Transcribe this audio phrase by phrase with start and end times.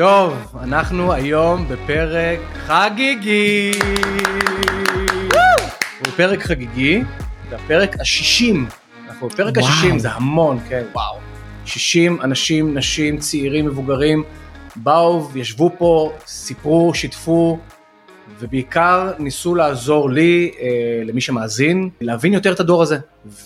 [0.00, 3.70] טוב, אנחנו היום בפרק חגיגי.
[5.98, 7.02] הוא פרק חגיגי,
[7.50, 8.66] זה הפרק השישים.
[9.08, 9.68] אנחנו בפרק וואו.
[9.68, 11.18] השישים, זה המון, כן, וואו.
[11.64, 14.24] 60 אנשים, נשים, צעירים, מבוגרים,
[14.76, 17.58] באו וישבו פה, סיפרו, שיתפו,
[18.40, 22.98] ובעיקר ניסו לעזור לי, אה, למי שמאזין, להבין יותר את הדור הזה.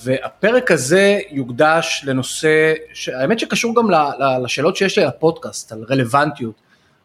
[0.05, 2.73] והפרק הזה יוקדש לנושא,
[3.21, 3.89] האמת שקשור גם
[4.43, 6.55] לשאלות שיש לי על הפודקאסט, על רלוונטיות.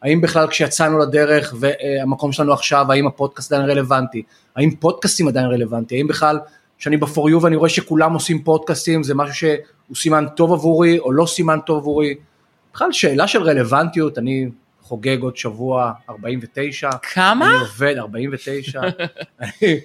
[0.02, 4.24] האם בכלל כשיצאנו לדרך והמקום שלנו עכשיו, האם הפודקאסט עדיין רלוונטי?
[4.56, 5.98] האם פודקאסטים עדיין רלוונטי?
[5.98, 6.40] האם בכלל,
[6.80, 11.12] כשאני ב-for you ואני רואה שכולם עושים פודקאסטים, זה משהו שהוא סימן טוב עבורי או
[11.12, 12.16] לא סימן טוב עבורי?
[12.74, 14.50] בכלל שאלה של רלוונטיות, אני
[14.90, 16.90] חוגג עוד שבוע 49.
[17.14, 17.50] כמה?
[17.50, 18.82] אני עובד, 49,
[19.40, 19.80] אני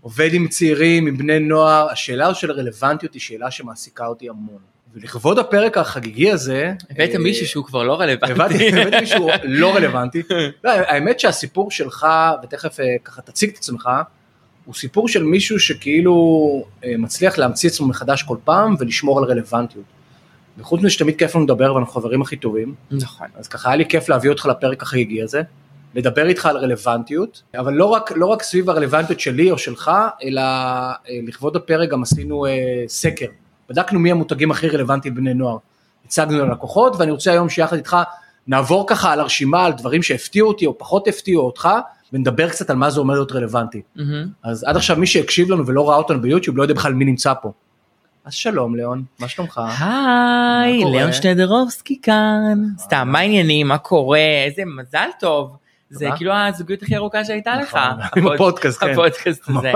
[0.00, 4.58] עובד עם צעירים, עם בני נוער, השאלה של רלוונטיות היא שאלה שמעסיקה אותי המון.
[4.94, 8.32] ולכבוד הפרק החגיגי הזה, הבאת אה, מישהו שהוא כבר לא רלוונטי.
[8.32, 10.22] הבאתי מישהו לא רלוונטי.
[10.64, 12.06] לא, האמת שהסיפור שלך,
[12.42, 13.88] ותכף אה, ככה תציג את עצמך,
[14.64, 16.14] הוא סיפור של מישהו שכאילו
[16.84, 19.95] אה, מצליח להמציא עצמו מחדש כל פעם ולשמור על רלוונטיות.
[20.58, 23.26] וחוץ מזה שתמיד כיף לנו לדבר ואנחנו חברים הכי טובים, נכון.
[23.36, 25.42] אז ככה היה לי כיף להביא אותך לפרק החגיגי הזה,
[25.94, 29.90] לדבר איתך על רלוונטיות, אבל לא רק, לא רק סביב הרלוונטיות שלי או שלך,
[30.24, 30.94] אלא אה,
[31.26, 33.26] לכבוד הפרק גם עשינו אה, סקר.
[33.68, 35.56] בדקנו מי המותגים הכי רלוונטיים לבני נוער.
[36.04, 37.96] הצגנו ללקוחות, ואני רוצה היום שיחד איתך
[38.46, 41.68] נעבור ככה על הרשימה, על דברים שהפתיעו אותי או פחות הפתיעו אותך,
[42.12, 43.82] ונדבר קצת על מה זה אומר להיות רלוונטי.
[43.96, 44.26] מהמם.
[44.42, 47.32] אז עד עכשיו מי שהקשיב לנו ולא ראה אותנו ביוטיוב לא יודע בכלל מי נמצא
[47.42, 47.52] פה.
[48.26, 49.60] אז שלום ליאון, מה שלומך?
[49.80, 50.84] היי?
[50.84, 52.58] ליאון שטדרובסקי כאן.
[52.78, 53.68] סתם, מה העניינים?
[53.68, 54.18] מה קורה?
[54.44, 55.56] איזה מזל טוב.
[55.90, 56.08] זה.
[56.16, 57.74] כאילו הזוגיות הכי ארוכה שהייתה לך.
[57.74, 58.90] נכון, עם הפוד- הפודקאסט, כן.
[58.92, 59.72] הפודקאסט הזה.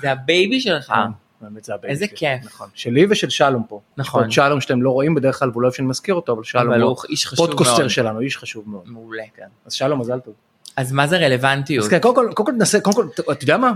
[0.00, 0.86] זה הבייבי שלך.
[0.86, 0.94] כן,
[1.40, 2.06] באמת זה הבייבי איזה.
[2.14, 2.44] כיף.
[2.44, 2.68] נכון.
[2.74, 3.80] שלי ושל שלום פה.
[3.96, 4.30] נכון.
[4.30, 6.96] שלום שאתם לא רואים בדרך כלל והוא לא אוהב שאני מזכיר אותו, אבל שלום הוא
[7.08, 7.90] איש חשוב פודקאסטר מאוד.
[7.90, 8.82] שלנו, איש חשוב מאוד.
[8.86, 9.22] מעולה.
[9.36, 9.46] כן.
[9.66, 10.34] אז שלום, מזל טוב.
[10.76, 11.84] אז מה זה רלוונטיות?
[11.84, 12.58] אז כן, קודם כל, קודם
[12.94, 13.02] כל
[13.32, 13.72] אתה יודע מה?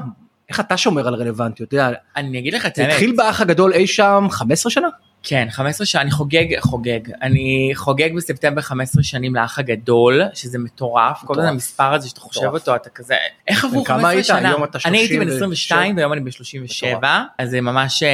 [0.49, 1.69] איך אתה שומר על רלוונטיות?
[1.69, 2.93] אתה יודע, אני אגיד לך את זה האמת.
[2.93, 4.88] התחיל באח הגדול אי שם 15 שנה?
[5.27, 7.00] כן, 15 שנה, אני חוגג, חוגג.
[7.22, 11.22] אני חוגג בספטמבר 15 שנים לאח הגדול, שזה מטורף.
[11.25, 12.47] כל הזמן המספר הזה שאתה חושב.
[12.47, 13.15] אותו, אתה כזה,
[13.49, 14.27] איך עברו בן כמה 15 היית?
[14.27, 14.49] שנה?
[14.49, 15.37] היום אתה אני הייתי בן 37.
[15.37, 18.09] 22 והיום אני בן 37, אז זה ממש אה,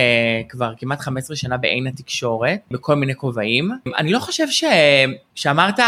[0.49, 3.71] כבר כמעט 15 שנה בעין התקשורת, בכל מיני כובעים.
[3.99, 4.65] אני לא חושב ש...
[5.35, 5.79] שאמרת,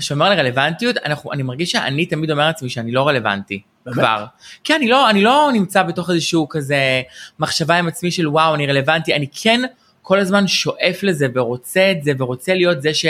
[0.00, 0.96] שומר על רלוונטיות,
[1.32, 3.62] אני מרגיש שאני תמיד אומר לעצמי שאני לא רלוונטי.
[3.92, 4.24] כבר.
[4.64, 7.02] כן, אני לא, אני לא נמצא בתוך איזשהו כזה
[7.38, 9.60] מחשבה עם עצמי של וואו, אני רלוונטי, אני כן
[10.08, 13.06] כל הזמן שואף לזה ורוצה את זה ורוצה להיות זה ש...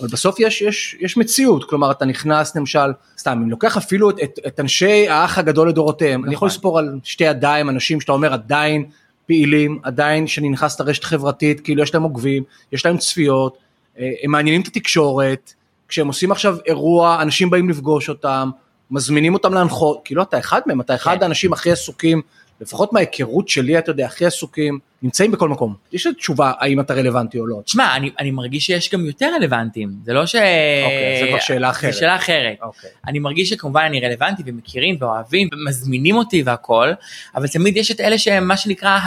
[0.00, 4.16] אבל בסוף יש, יש, יש מציאות, כלומר אתה נכנס למשל, סתם, אם לוקח אפילו את,
[4.22, 6.56] את, את אנשי האח הגדול לדורותיהם, אני יכול נכון.
[6.56, 8.84] לספור על שתי ידיים אנשים שאתה אומר עדיין
[9.26, 12.42] פעילים, עדיין שאני נכנס לרשת חברתית, כאילו יש להם עוקבים,
[12.72, 13.58] יש להם צפיות,
[13.98, 15.52] אה, הם מעניינים את התקשורת,
[15.88, 18.50] כשהם עושים עכשיו אירוע, אנשים באים לפגוש אותם,
[18.90, 21.22] מזמינים אותם להנחות, כאילו אתה אחד מהם, אתה אחד כן.
[21.22, 22.22] האנשים הכי עסוקים,
[22.60, 25.74] לפחות מההיכרות שלי, אתה יודע, הכי עסוקים, נמצאים בכל מקום.
[25.92, 27.60] יש לי תשובה האם אתה רלוונטי או לא.
[27.64, 30.34] תשמע, אני, אני מרגיש שיש גם יותר רלוונטיים, זה לא ש...
[30.34, 31.92] אוקיי, זה כבר שאלה אחרת.
[31.92, 32.56] זה שאלה אחרת.
[32.62, 32.90] אוקיי.
[33.06, 36.88] אני מרגיש שכמובן אני רלוונטי ומכירים ואוהבים ומזמינים אותי והכל,
[37.34, 38.98] אבל תמיד יש את אלה שהם מה שנקרא.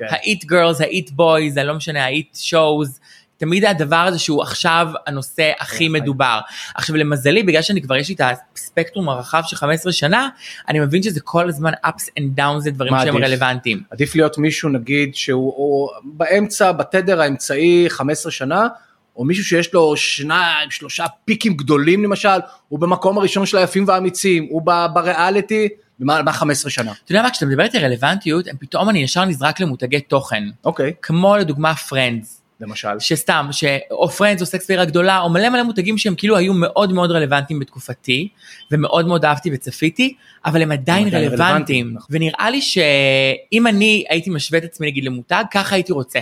[0.00, 3.00] ה-it girls, ה-it boys, אני לא משנה, ה-it shows,
[3.36, 6.40] תמיד הדבר הזה שהוא עכשיו הנושא הכי כן, מדובר.
[6.74, 8.20] עכשיו למזלי, בגלל שאני כבר יש לי את
[8.54, 10.28] הספקטרום הרחב של 15 שנה,
[10.68, 13.26] אני מבין שזה כל הזמן ups and downs זה דברים שהם עדיף?
[13.26, 13.82] רלוונטיים.
[13.90, 18.68] עדיף להיות מישהו נגיד שהוא באמצע בתדר האמצעי 15 שנה
[19.16, 22.38] או מישהו שיש לו שניים שלושה פיקים גדולים למשל
[22.68, 27.30] הוא במקום הראשון של היפים והאמיצים הוא בריאליטי מה מה 15 שנה אתה יודע מה,
[27.30, 32.42] כשאתה מדבר איתי רלוונטיות, הם פתאום אני ישר נזרק למותגי תוכן, אוקיי כמו לדוגמה Friends.
[32.60, 33.48] למשל שסתם.
[33.90, 37.10] או Friends או סקס והעיר הגדולה, או מלא מלא מותגים שהם כאילו היו מאוד מאוד
[37.10, 38.28] רלוונטיים בתקופתי,
[38.70, 41.92] ומאוד מאוד אהבתי וצפיתי, אבל הם עדיין עדיין רלוונטיים, רלוונטיים.
[41.94, 42.16] נכון.
[42.16, 46.20] ונראה לי שאם אני הייתי משווה את עצמי נגיד למותג, ככה הייתי רוצה.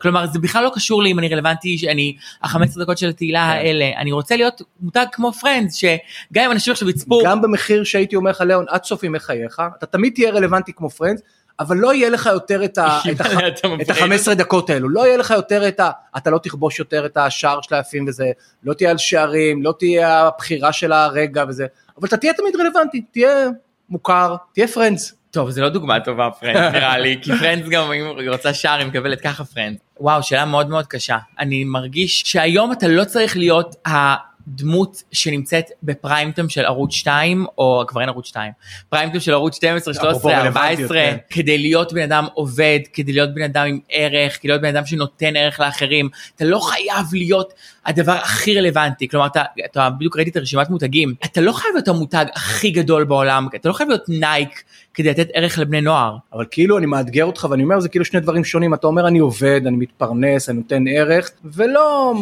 [0.00, 3.58] כלומר, זה בכלל לא קשור לי אם אני רלוונטי, שאני, ה-15 דקות של התהילה כן.
[3.58, 8.16] האלה, אני רוצה להיות מותג כמו Friends, שגם אם אנשים עכשיו יצפו, גם במחיר שהייתי
[8.16, 11.20] אומר לך לאון עד סוף ימי חייך אתה תמיד תהיה רלוונטי כמו Friends
[11.60, 14.04] אבל לא יהיה לך יותר את ה- את הח- אתה את מפריע.
[14.04, 15.90] ה-15 דקות האלו, לא יהיה לך יותר את ה...
[16.16, 18.30] אתה לא תכבוש יותר את השער של היפים וזה,
[18.64, 21.66] לא תהיה על שערים, לא תהיה הבחירה של הרגע וזה,
[21.98, 23.46] אבל אתה תהיה תמיד רלוונטי, תהיה
[23.88, 25.14] מוכר, תהיה Friends.
[25.30, 28.78] טוב, זה לא דוגמה טובה Friends נראה לי, כי Friends גם אם היא רוצה שער
[28.78, 29.80] היא מקבלת ככה Friends.
[30.00, 31.16] וואו, שאלה מאוד מאוד קשה.
[31.38, 33.76] אני מרגיש שהיום אתה לא צריך להיות
[34.54, 38.52] דמות שנמצאת בפריים טיים של ערוץ 2, או כבר אין ערוץ 2,
[38.88, 41.16] פריים טיים של ערוץ 12, אפרופו 13, רלוונטיות, 14, כן.
[41.30, 44.86] כדי להיות בן אדם עובד, כדי להיות בן אדם עם ערך, כדי להיות בן אדם
[44.86, 47.52] שנותן ערך לאחרים, אתה לא חייב להיות
[47.86, 51.88] הדבר הכי רלוונטי, כלומר אתה, אתה בדיוק ראיתי את הרשימת מותגים, אתה לא חייב להיות
[51.88, 54.62] המותג הכי גדול בעולם, אתה לא חייב להיות נייק
[54.94, 56.16] כדי לתת ערך לבני נוער.
[56.32, 59.18] אבל כאילו אני מאתגר אותך ואני אומר זה כאילו שני דברים שונים אתה אומר אני
[59.18, 62.14] עובד אני מתפרנס אני נותן ערך ולא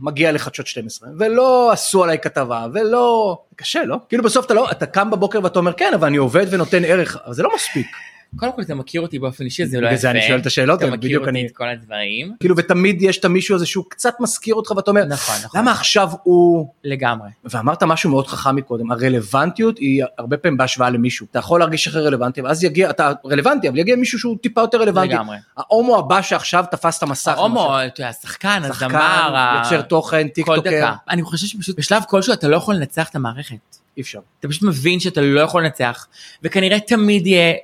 [0.00, 4.86] מגיע לחדשות 12 ולא עשו עליי כתבה ולא קשה לא כאילו בסוף אתה לא אתה
[4.86, 7.86] קם בבוקר ואתה אומר כן אבל אני עובד ונותן ערך אבל זה לא מספיק
[8.36, 10.00] קודם כל אתה מכיר אותי באופן אישי, זה לא בגלל יפה.
[10.00, 12.32] זה אני שואל את השאלות אתה מכיר אותי אני- את כל הדברים.
[12.40, 15.60] כאילו ותמיד יש את המישהו הזה שהוא קצת מזכיר אותך ואתה אומר נכון, נכון.
[15.60, 17.28] למה עכשיו הוא לגמרי.
[17.44, 22.02] ואמרת משהו מאוד חכם מקודם הרלוונטיות היא הרבה פעמים בהשוואה למישהו אתה יכול להרגיש אחרי
[22.06, 25.36] רלוונטי ואז יגיע אתה רלוונטי אבל יגיע מישהו שהוא טיפה יותר רלוונטי לגמרי.
[25.56, 30.70] ההומו הבא שעכשיו תפס את המסך ההומו, השחקן, שחקן, הזמר, יוצר תוכן טיק, כל טוקר
[30.70, 30.94] דקה.
[31.10, 33.54] אני חושב שפשוט בשלב כלשהו אתה לא יכול לנצח את המערכת.
[33.96, 34.18] אי אפשר.
[34.40, 36.06] אתה פשוט מבין שאתה לא יכול לנצח,
[36.42, 37.54] וכנראה תמיד יהיה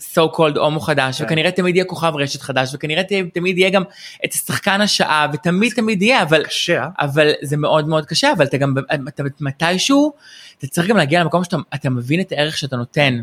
[0.00, 1.24] so called הומו חדש, כן.
[1.24, 3.02] וכנראה תמיד יהיה כוכב רשת חדש, וכנראה
[3.32, 3.82] תמיד יהיה גם
[4.24, 6.88] את השחקן השעה, ותמיד תמיד יהיה, אבל, קשה אה?
[7.00, 8.74] אבל זה מאוד מאוד קשה, אבל אתה גם,
[9.08, 10.12] אתה מתישהו,
[10.58, 13.20] אתה צריך גם להגיע למקום שאתה אתה מבין את הערך שאתה נותן.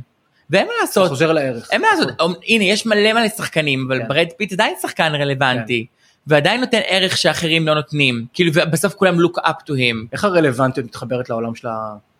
[0.50, 1.70] ואין מה אתה לעשות, חוזר לערך.
[1.72, 4.08] אין מה לעשות, הנה יש מלא מלא שחקנים, אבל כן.
[4.08, 5.86] ברד פיט עדיין שחקן רלוונטי,
[6.28, 10.08] ועדיין נותן ערך שאחרים לא נותנים, כאילו ובסוף כולם look up to him.
[10.12, 11.68] איך הרלוונטיות מתחברת לעולם של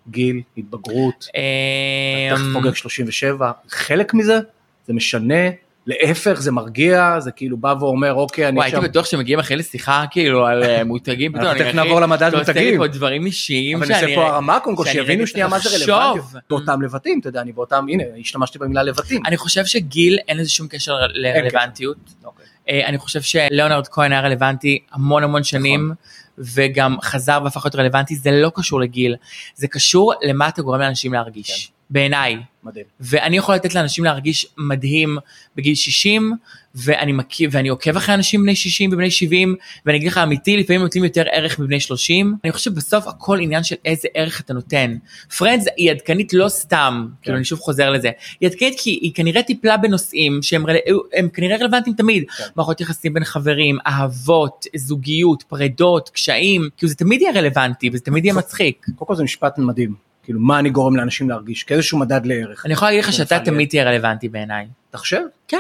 [0.08, 1.26] הגיל, התבגרות,
[2.32, 4.40] תכף אמ, חוגג 37, חלק מזה?
[4.88, 5.50] זה משנה?
[5.90, 9.58] להפך זה מרגיע, זה כאילו בא ואומר אוקיי אני וואי, עכשיו, הייתי בטוח שמגיעים אחרי
[9.58, 12.78] לשיחה כאילו על אה, מותגים, פתאום אני תכף נעבור למדד אתה עושה מותגים.
[12.78, 16.16] פה דברים אישיים אבל נעשה שאני- פה הרמה קודם כל שיבינו שנייה מה זה רלוונטיות,
[16.26, 16.40] לחשוב.
[16.50, 19.22] באותם לבטים, אתה יודע, אני באותם, הנה השתמשתי במילה לבטים.
[19.26, 21.98] אני חושב שגיל אין לזה שום קשר לרלוונטיות.
[22.26, 22.46] אוקיי.
[22.70, 25.92] אה, אני חושב שלאונרד כהן היה רלוונטי המון המון שנים.
[26.38, 29.16] וגם חזר והפך להיות רלוונטי, זה לא קשור לגיל,
[29.56, 32.38] זה קשור למה אתה גורם לאנשים להרגיש, בעיניי.
[32.64, 32.86] מדהים.
[33.00, 35.18] ואני יכול לתת לאנשים להרגיש מדהים
[35.56, 36.34] בגיל 60,
[36.84, 40.82] ואני מכיר, ואני עוקב אחרי אנשים בני 60 ובני 70, ואני אגיד לך אמיתי, לפעמים
[40.82, 42.36] נותנים יותר ערך בבני 30.
[42.44, 44.98] אני חושב שבסוף הכל עניין של איזה ערך אתה נותן.
[45.38, 47.16] פרנדס היא עדכנית לא סתם, כן.
[47.22, 50.76] כאילו אני שוב חוזר לזה, היא עדכנית כי היא כנראה טיפלה בנושאים שהם רל...
[51.14, 52.24] הם כנראה רלוונטיים תמיד.
[52.38, 52.44] כן.
[52.56, 58.26] מערכות יחסים בין חברים, אהבות, זוגיות, פרדות, קשיים, כאילו זה תמיד יהיה רלוונטי וזה תמיד
[58.26, 58.86] יהיה מצחיק.
[58.96, 62.66] קודם כל זה משפט מדהים, כאילו מה אני גורם לאנשים להרגיש, כאיזשהו מדד לערך.
[62.66, 63.40] אני יכולה להגיד לך שאתה.
[63.40, 64.68] תמיד תהיה רלוונטי בעיניי.
[64.90, 65.22] אתה חושב?
[65.48, 65.58] כן.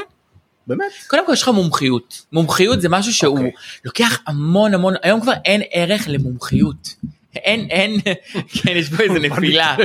[0.67, 0.91] באמת?
[1.07, 2.25] קודם כל יש לך מומחיות.
[2.31, 3.51] מומחיות זה משהו שהוא אוקיי.
[3.85, 6.95] לוקח המון המון, היום כבר אין ערך למומחיות.
[7.35, 7.99] אין, אין,
[8.47, 9.75] כן, יש פה איזה נפילה.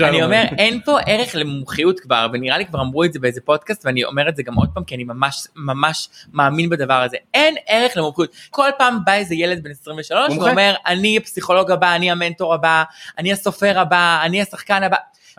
[0.00, 0.44] אני אומר, אומר.
[0.58, 4.28] אין פה ערך למומחיות כבר, ונראה לי כבר אמרו את זה באיזה פודקאסט, ואני אומר
[4.28, 7.16] את זה גם עוד פעם, כי אני ממש ממש מאמין בדבר הזה.
[7.34, 8.30] אין ערך למומחיות.
[8.50, 10.46] כל פעם בא איזה ילד בן 23 מומחה.
[10.46, 12.82] ואומר, אני הפסיכולוג הבא, אני המנטור הבא,
[13.18, 14.96] אני הסופר הבא, אני השחקן הבא.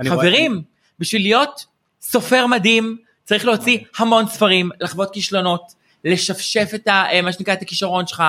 [0.09, 0.61] חברים,
[0.99, 1.65] בשביל להיות
[2.01, 5.73] סופר מדהים, צריך להוציא המון ספרים, לחוות כישלונות,
[6.03, 7.05] לשפשף את ה...
[7.11, 8.23] אה, מה שנקרא את הכישרון שלך.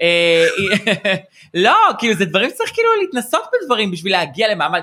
[0.00, 0.46] אה,
[1.54, 4.80] לא, כאילו זה דברים שצריך כאילו להתנסות בדברים בשביל להגיע למעמד.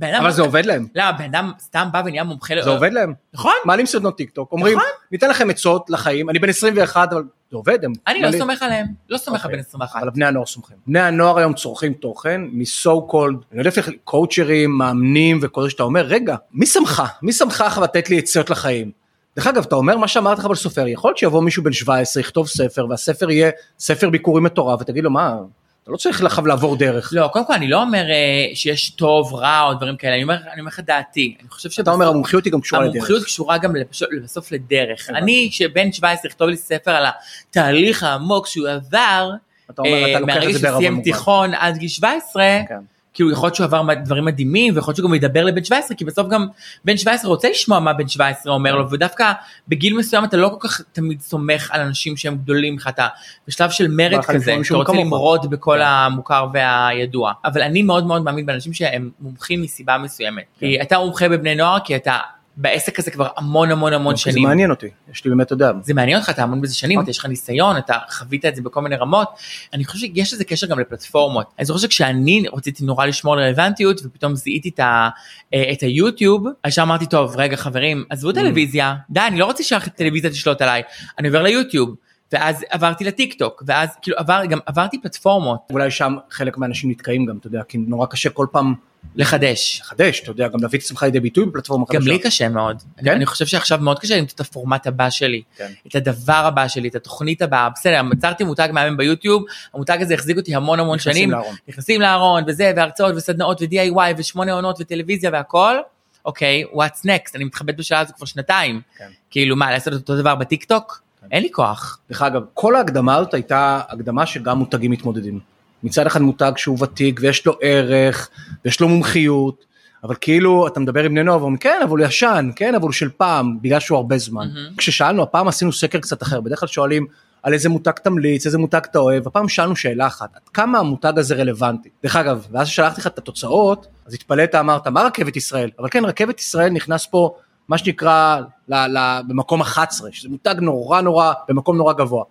[0.00, 2.54] אבל זה עובד להם, לא, בן אדם סתם בא ונהיה מומחה.
[2.62, 3.14] זה עובד להם.
[3.34, 3.54] נכון?
[3.64, 4.88] מעלים סרטון טיק טוק, אומרים, נכון.
[5.12, 9.18] ניתן לכם עצות לחיים, אני בן 21, אבל זה עובד, אני לא סומך עליהם, לא
[9.18, 9.56] סומך על אוקיי.
[9.56, 10.02] בן 21.
[10.02, 10.76] אבל בני הנוער סומכים.
[10.86, 15.82] בני הנוער היום צורכים תוכן מ-so called, אני יודע איך קואוצ'רים, מאמנים וכל זה שאתה
[15.82, 17.02] אומר, רגע, מי שמך?
[17.22, 18.90] מי שמך לך לתת לי עצות לחיים?
[19.36, 22.20] דרך אגב, אתה אומר מה שאמרת לך על סופר, יכול להיות שיבוא מישהו בן 17,
[22.20, 25.36] יכתוב ספר, והספר יהיה ספר ביקורים מטורף, ותגיד לו, מה,
[25.82, 27.08] אתה לא צריך לך לעבור דרך.
[27.12, 30.36] לא, קודם כל אני לא אומר אה, שיש טוב, רע או דברים כאלה, אני אומר
[30.66, 31.36] לך דעתי.
[31.40, 32.94] אני חושב אתה אומר, המומחיות היא גם קשורה לדרך.
[32.94, 35.10] המומחיות קשורה גם לבש- בסוף לדרך.
[35.10, 37.04] אני, שבן 17 יכתוב לי ספר על
[37.50, 39.30] התהליך העמוק שהוא עבר,
[39.70, 41.04] אתה אומר, אה, אתה לוקח מהרגע את זה בערבון מוגבל.
[41.12, 42.74] תיכון עד גיל 17, כן.
[43.14, 46.04] כאילו יכול להיות שהוא עבר דברים מדהימים, ויכול להיות שהוא גם ידבר לבן 17, כי
[46.04, 46.46] בסוף גם
[46.84, 49.32] בן 17 רוצה לשמוע מה בן 17 אומר לו, ודווקא
[49.68, 53.08] בגיל מסוים אתה לא כל כך תמיד סומך על אנשים שהם גדולים לך, אתה
[53.48, 54.92] בשלב של מרד כזה, לפעמים אתה שהוא רוצה.
[54.92, 55.84] למרוד בכל כן.
[55.84, 57.32] המוכר והידוע.
[57.44, 60.44] אבל אני מאוד מאוד מאמין באנשים שהם מומחים מסיבה מסוימת.
[60.58, 62.18] כי אתה מומחה בבני נוער, כי אתה
[62.56, 64.42] בעסק הזה כבר המון המון המון זה שנים.
[64.42, 67.02] מעניין אותי, יש לי באמת, אתה יודע, זה מעניין אותך, אתה המון בזה שנים, נכון.
[67.02, 69.28] אתה יש לך ניסיון, אתה חווית את זה בכל מיני רמות.
[69.72, 71.46] אני חושב שיש לזה קשר גם לפלטפורמות.
[71.58, 75.08] אני זוכר שכשאני רציתי נורא לשמור על רלוונטיות, ופתאום זיהיתי את, ה,
[75.54, 78.34] אה, את היוטיוב, אז אמרתי, טוב, רגע חברים, עזבו Mm.
[78.34, 80.82] טלוויזיה, די, אני לא רוצה שהטלוויזיה תשלוט עליי,
[81.18, 81.94] אני עובר ליוטיוב.
[82.32, 85.58] ואז עברתי לטיק טוק, ואז כאילו עבר, גם עברתי פלטפורמות.
[85.70, 88.74] אולי שם חלק מהאנשים נתקעים גם, אתה יודע, כי נורא קשה כל פעם
[89.14, 89.80] לחדש.
[89.80, 91.98] לחדש, אתה יודע, גם להביא את עצמך לידי ביטוי בפלטפורמה חדשה.
[91.98, 92.82] גם לי קשה מאוד.
[93.04, 93.10] כן?
[93.10, 95.42] אני חושב שעכשיו מאוד קשה למצוא את הפורמט הבא שלי.
[95.56, 95.72] כן.
[95.86, 97.68] את הדבר הבא שלי, את התוכנית הבאה.
[97.70, 99.44] בסדר, יצרתי מותג מהמם ביוטיוב,
[99.74, 101.30] המותג הזה החזיק אותי המון המון נכנסים שנים.
[101.30, 101.56] לארון.
[101.68, 105.76] נכנסים לארון, וזה, והרצאות, וסדנאות, ו-DIY, ושמונה עונות, וטלוויזיה והכל.
[106.24, 107.30] אוקיי, what's next?
[107.34, 108.80] אני מתחבט בשאלה הזו כבר שנתיים.
[108.98, 109.08] כן.
[109.30, 111.02] כאילו, מה, לעשות אותו דבר בטיקטוק?
[111.30, 111.98] אין לי כוח.
[112.10, 115.40] דרך אגב, כל ההקדמה הזאת הייתה הקדמה שגם מותגים מתמודדים.
[115.82, 118.28] מצד אחד מותג שהוא ותיק ויש לו ערך
[118.64, 119.64] ויש לו מומחיות,
[120.04, 122.92] אבל כאילו אתה מדבר עם בני נוער ואומרים כן אבל הוא ישן, כן אבל הוא
[122.92, 124.48] של פעם, בגלל שהוא הרבה זמן.
[124.54, 124.76] מהמם.
[124.76, 127.06] כששאלנו, הפעם עשינו סקר קצת אחר, בדרך כלל שואלים
[127.42, 131.12] על איזה מותג תמליץ, איזה מותג אתה אוהב, הפעם שאלנו שאלה אחת, עד כמה המותג
[131.16, 131.88] הזה רלוונטי?
[132.02, 135.70] דרך אגב, ואז ששלחתי לך את התוצאות, אז התפלאת, אמרת, מה רכבת ישראל?
[135.78, 137.34] אבל כן, רכבת ישראל נכנס פה,
[137.68, 142.24] מה שנקרא, ל, ל, במקום 11, שזה מותג נורא נורא, במקום נורא גבוה,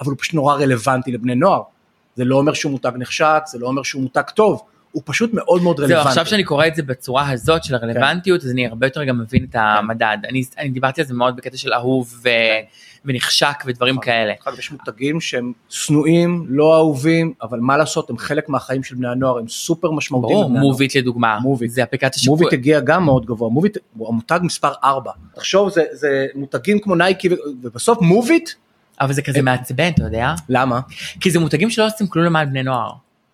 [0.00, 1.62] אבל הוא פשוט נורא רלוונטי לבני נוער.
[2.16, 5.62] זה לא אומר שהוא מותג נחשק, זה לא אומר שהוא מותג טוב, הוא פשוט מאוד
[5.62, 6.08] מאוד זהו, רלוונטי.
[6.08, 9.46] עכשיו שאני קורא את זה בצורה הזאת של הרלוונטיות, אז אני הרבה יותר גם מבין
[9.50, 10.16] את המדד.
[10.28, 12.28] אני אני דיברתי על זה מאוד בקטע של אהוב ו-
[13.04, 14.04] ונחשק ודברים נכון.
[14.04, 14.32] כאלה.
[14.48, 19.08] אגב, יש מותגים שהם שנואים, לא אהובים, אבל מה לעשות, הם חלק מהחיים של בני
[19.08, 20.38] הנוער, הם סופר משמעותיים.
[20.38, 20.50] ברור.
[20.50, 21.38] מוביט לדוגמה.
[21.42, 21.70] מוביט.
[21.70, 25.10] זה אפליקציה שפו- מוביט הגיע גם מאוד גבוה, מוביט הוא המותג מספר 4.
[25.34, 27.28] תחשוב, זה, זה מותגים כמו נייקי,
[27.62, 28.50] ובסוף מוביט,
[29.00, 30.32] אבל זה כזה מעצבן, אתה יודע?
[30.48, 30.80] למה?
[31.20, 32.90] כי זה מותגים שלא עושים כלום למען בני נוער.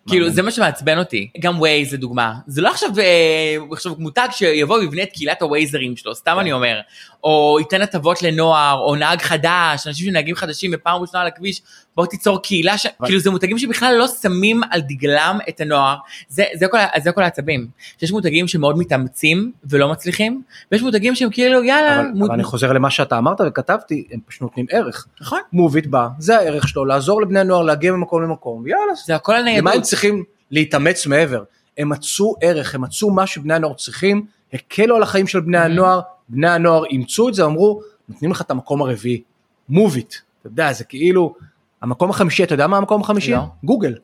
[0.07, 0.29] כאילו.
[0.29, 1.29] זה מה שמעצבן אותי.
[1.39, 2.33] גם ווייז לדוגמה.
[2.47, 6.39] זה לא עכשיו, אה, עכשיו מותג שיבוא ויבנה את קהילת הווייזרים שלו, סתם כן.
[6.39, 6.79] אני אומר.
[7.23, 11.61] או ייתן הטבות לנוער, או נהג חדש, אנשים שנהגים חדשים בפעם ראשונה על הכביש,
[11.95, 12.85] בוא תיצור קהילה, ש...
[12.85, 15.95] אבל- כאילו זה מותגים שבכלל לא שמים על דגלם את הנוער.
[16.27, 17.67] זה, זה, כל, זה כל העצבים.
[17.99, 22.29] שיש מותגים שמאוד מתאמצים ולא מצליחים, ויש מותגים שהם כאילו יאללה, אבל, מות...
[22.29, 25.07] אבל אני חוזר למה שאתה אמרת וכתבתי, הם פשוט נותנים ערך.
[25.21, 25.39] נכון.
[25.53, 28.95] מוביט בא, זה הערך שלו, לעזור לבני הנוער להגיע ממקום למקום, יאללה.
[29.05, 29.81] זה הכל למה הם.
[29.81, 31.43] צריכים להתאמץ מעבר?
[31.77, 35.61] הם מצאו ערך, הם מצאו מה שבני הנוער צריכים, הקלו על החיים של בני Mm-hmm.
[35.61, 39.21] הנוער, בני הנוער אימצו את זה, אמרו, נותנים לך את המקום הרביעי,
[39.69, 41.35] מוביט, אתה יודע, זה כאילו,
[41.81, 43.31] המקום החמישי, אתה יודע מה המקום החמישי?
[43.31, 43.43] לא.
[43.63, 43.95] גוגל.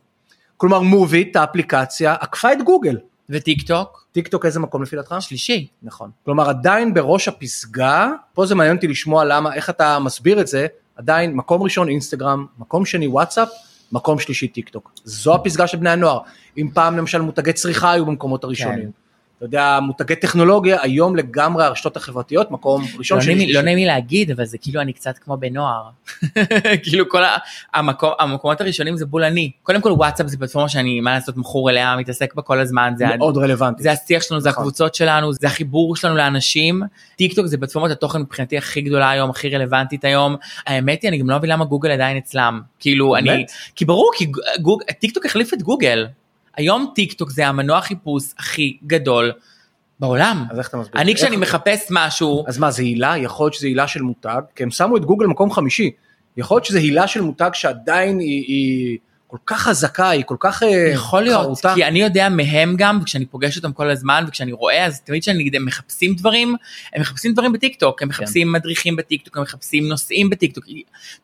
[0.58, 2.98] כלומר מוביט, האפליקציה, עקפה את גוגל.
[3.30, 5.16] וטיק טוק, טיק טוק איזה מקום לפי דעתך?
[5.20, 5.68] שלישי.
[5.84, 6.10] נכון.
[6.26, 10.68] כלומר עדיין בראש הפסגה, פה זה מעניין אותי לשמוע למה, איך אתה מסביר את זה,
[10.96, 13.50] עדיין מקום ראשון אינסטגרם, מקום שני וואטסאפ,
[13.92, 14.92] מקום שלישי טיק טוק.
[15.04, 16.20] זו הפסגה של בני הנוער.
[16.58, 18.92] אם פעם למשל מותגי צריכה היו במקומות הראשונים.
[18.92, 19.07] כן.
[19.38, 23.58] אתה יודע, מותגי טכנולוגיה, היום לגמרי הרשתות החברתיות, מקום ראשון לא שני נעים, לי- שלישי.
[23.58, 25.84] לא נעים לי להגיד, אבל זה כאילו אני קצת כמו בן נוער.
[26.84, 27.38] כאילו כל ה-
[27.74, 29.52] המקום, המקומות הראשונים זה בול אני.
[29.64, 32.94] קודם כל וואטסאפ זה פלטפורמה שאני, מה לעשות, מכור אליה, מתעסק בה כל הזמן.
[32.98, 33.84] זה, מאוד רלוונטי.
[33.84, 34.62] זה השיח שלנו, זה נכון.
[34.64, 36.82] הקבוצות שלנו, זה החיבור שלנו לאנשים.
[37.16, 40.36] טיק טוק זה פלטפורמת התוכן מבחינתי הכי גדולה היום, הכי רלוונטית היום.
[40.68, 42.62] האמת היא, אני גם לא מבין למה גוגל עדיין אצלם.
[42.80, 43.46] כאילו, אני...
[43.76, 44.82] כי ברור, כי גוג...
[45.00, 46.08] טיק טוק החליף את גוגל.
[46.58, 49.32] היום טיק טוק זה המנוע חיפוש הכי גדול
[50.00, 50.46] בעולם.
[50.52, 51.02] אז איך אתה מסביר?
[51.02, 53.18] אני כשאני מחפש משהו, אז מה, זה הילה?
[53.18, 55.92] יכול להיות שזה הילה של מותג, כי הם שמו את גוגל מקום חמישי.
[56.38, 58.98] יכול להיות שזה הילה של מותג שעדיין היא, היא
[59.28, 61.74] כל כך חזקה, היא כל כך אה, יכול להיות, חרוטה.
[61.76, 65.38] כי אני יודע מהם גם, וכשאני פוגש אותם כל הזמן, וכשאני רואה, אז תמיד כשאני
[65.38, 66.56] נגיד, הם מחפשים דברים,
[66.94, 70.66] הם מחפשים דברים בטיקטוק, הם מחפשים מדריכים בטיקטוק, הם מחפשים נושאים בטיקטוק.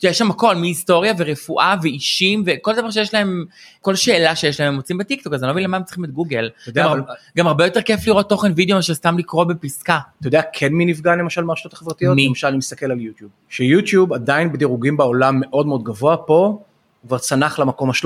[0.04, 3.46] יש שם הכל, מהיסטוריה ורפואה ואישים, וכל דבר שיש להם,
[3.82, 6.12] כל שאלה שיש להם הם מוצאים בטיקטוק, אז אני לא מבין למה הם צריכים את
[6.12, 6.50] גוגל.
[6.68, 10.00] יודע, גם, אבל- הר- גם הרבה יותר כיף לראות תוכן וידאו מאשר סתם לקרוא בפסקה.
[10.20, 12.16] אתה יודע כן מי נפגע למשל מהרשתות החברתיות?
[12.16, 12.28] מי?
[12.28, 13.32] למשל אני מסתכל על יוטיוב.
[13.50, 16.64] שיוטיוב עדיין בדירוגים בעולם מאוד מאוד גבוה, פה
[17.04, 18.06] הוא כבר צנח למקום ה-13.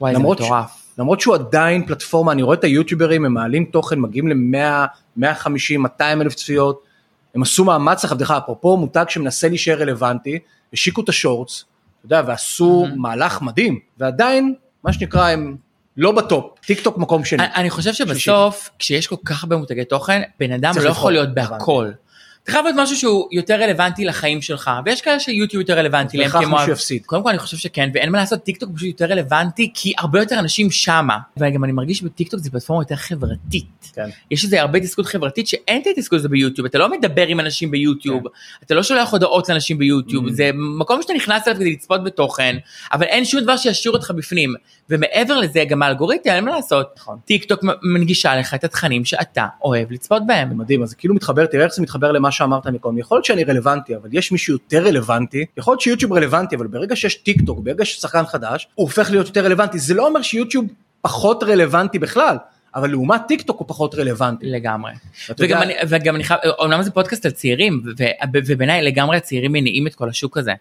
[0.00, 0.70] וואי, זה ש- מטורף.
[0.98, 6.22] למרות שהוא עדיין פלטפורמה, אני רואה את היוטיוברים, הם מעלים תוכן, מגיעים ל-100, 150, 200
[6.22, 6.82] אלף צפיות,
[7.34, 10.38] הם עשו מאמץ דרך אגב, אפרופו מותג שמנסה להישאר רלוונטי,
[10.72, 11.64] השיקו את ה shorts,
[11.98, 12.94] אתה יודע, ועשו Mhm.
[12.96, 14.54] מהלך מדהים, ועדיין,
[14.84, 15.56] מה שנקרא, הם
[15.96, 17.44] לא בטופ, טיק טוק מקום שני.
[17.44, 21.34] אני- אני חושב שבסוף, כשיש כל כך הרבה מותגי תוכן, בן אדם לא יכול להיות.
[21.34, 21.90] בהכל.
[22.48, 26.26] אתה חייב להיות משהו שהוא יותר רלוונטי לחיים שלך, ויש כאלה שיוטיוב יותר רלוונטי להם,
[26.26, 26.48] בהכרח.
[26.48, 27.02] מישהו יפסיד.
[27.06, 30.38] קודם כל אני חושב שכן, ואין מה לעשות, טיקטוק פשוט יותר רלוונטי, כי הרבה יותר
[30.38, 31.18] אנשים שמה.
[31.36, 33.90] וגם אני מרגיש שבטיקטוק זה פלטפורמה יותר חברתית.
[33.92, 34.08] כן.
[34.30, 37.70] יש איזה הרבה תקשור חברתית שאין את ההתקשור הזה ביוטיוב, אתה לא מדבר עם אנשים
[37.70, 38.22] ביוטיוב,
[38.62, 40.32] אתה לא שולח הודעות לאנשים ביוטיוב, Mm.
[40.32, 42.56] זה מקום שאתה נכנס אליו כדי לצפות בתוכן,
[42.92, 44.54] אבל אין שום דבר שישאיר אותך בפנים.
[44.90, 46.86] ומעבר לזה, גם האלגוריתם, אין מה לעשות.
[46.96, 47.18] נכון.
[47.24, 50.58] טיק טוק מנגישה לך את התכנים שאתה אוהב לצפות זה בהם.
[50.58, 53.44] מדהים, אז זה כאילו מתחבר, תראה איך זה מתחבר למה שאמרת מקודם, יכול להיות שאני
[53.44, 57.58] רלוונטי, אבל יש מישהו יותר רלוונטי, יכול להיות שיוטיוב רלוונטי, אבל ברגע שיש טיק טוק,
[57.62, 60.64] ברגע שיש שחקן חדש, הוא הופך להיות יותר רלוונטי, זה לא אומר שיוטיוב
[61.00, 62.36] פחות רלוונטי בכלל,
[62.78, 64.46] אבל לעומת טיק טוק הוא פחות רלוונטי.
[64.46, 64.92] לגמרי.
[65.38, 67.82] וגם יודע- אני, וגם אני חייב, אומנם זה פודקאסט על צעירים,
[68.46, 70.52] ובעיניי לגמרי הצעירים מניעים את כל השוק הזה.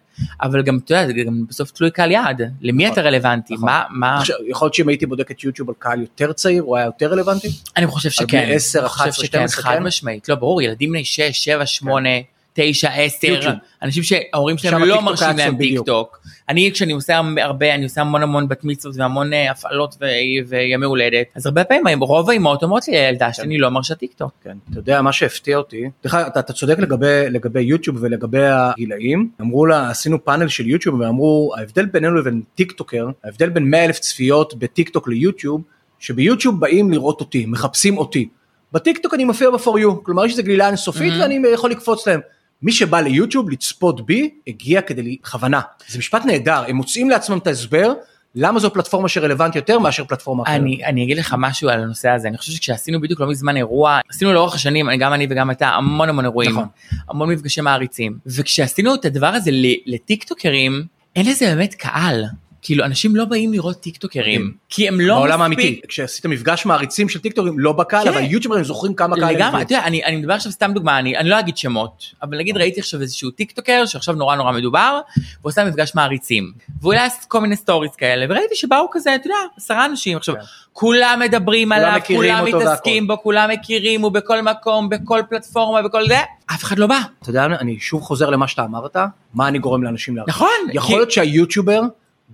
[0.41, 2.41] אבל גם, אתה יודע, גם בסוף תלוי קהל יעד.
[2.61, 3.53] למי נכון, אתה רלוונטי?
[3.53, 3.65] נכון.
[3.65, 6.77] מה, מה, עכשיו, יכול להיות שאם הייתי בודק את יוטיוב על קהל יותר צעיר, הוא
[6.77, 7.47] היה יותר רלוונטי?
[7.77, 8.49] אני חושב על שכן.
[8.51, 9.79] 10, אני חושב 11, שכן, 12, חד?
[9.79, 10.29] משמעית.
[10.29, 12.09] לא, ברור, ילדים בני 6, 7, 8,
[12.53, 13.53] 9, 10, יוטיוב.
[13.81, 15.79] אנשים שההורים שלהם לא מרשים להם טיק.
[15.85, 16.19] טוק.
[16.49, 20.05] אני כשאני עושה הרבה, אני עושה המון המון בת מצוות והמון אה, הפעלות ו-
[20.47, 24.13] וימי הולדת, אז הרבה פעמים רוב האמהות אומרות לי, הילדה שלי אני לא מרשה טיק
[24.13, 24.31] טוק.
[24.43, 29.65] כן, אתה יודע מה שהפתיע אותי, אתה, אתה צודק לגבי, לגבי יוטיוב ולגבי הגילאים, אמרו
[29.65, 34.53] לה, עשינו פאנל של יוטיוב ואמרו ההבדל בינינו לבין טיקטוקר, ההבדל בין 100 אלף צפיות
[34.59, 35.61] בטיק טוק ליוטיוב,
[35.99, 38.27] שביוטיוב באים לראות אותי, מחפשים אותי,
[38.73, 41.21] בטיק טוק אני מופיע ב-for you, כלומר יש איזה גלילה אינסופית Mhm.
[41.21, 42.19] ואני יכול לקפוץ להם.
[42.61, 45.61] מי שבא ליוטיוב לצפות בי, הגיע כדי בכוונה.
[45.87, 47.93] זה משפט נהדר, הם מוצאים לעצמם את ההסבר
[48.35, 50.55] למה זו פלטפורמה שרלוונטית יותר מאשר פלטפורמה אחרת.
[50.55, 53.99] אני, אני אגיד לך משהו על הנושא הזה, אני חושב שכשעשינו בדיוק לא מזמן אירוע,
[54.09, 56.67] עשינו לאורך השנים, גם אני וגם אתה, המון המון אירועים, נכון.
[57.09, 59.51] המון מפגשי מעריצים, וכשעשינו את הדבר הזה
[59.85, 60.83] לטיקטוקרים,
[61.15, 62.25] אין לזה באמת קהל.
[62.61, 64.53] כאילו אנשים לא באים לראות טיקטוקרים.
[64.69, 68.09] כי הם לא בעולם האמיתי, כשעשית מפגש מעריצים של טיקטוקרים, לא בקהל, כן.
[68.09, 69.61] אבל יוטיוברים זוכרים כמה קהל לגמרי.
[69.61, 72.57] אתה יודע, אני, אני מדבר עכשיו סתם דוגמה, אני, אני לא אגיד שמות, אבל נגיד
[72.57, 77.39] ראיתי עכשיו איזשהו טיקטוקר שעכשיו נורא נורא מדובר, והוא עושה מפגש מעריצים, והוא העלה כל
[77.39, 80.41] מיני stories כאלה, וראיתי שבאו כזה, אתה יודע, עשרה אנשים, עכשיו, כן.
[80.73, 86.17] כולם מדברים עליו, כולם מתעסקים בו, כולם מכירים, הוא בכל מקום, בכל פלטפורמה, בכל זה,
[86.45, 86.99] אף אחד לא בא.
[87.21, 88.97] אתה יודע, אני שוב חוזר למה שאתה אמרת,
[89.33, 90.35] מה אני גורם לאנשים להרגיש.
[90.35, 91.81] נכון, יכול להיות שהיוטיובר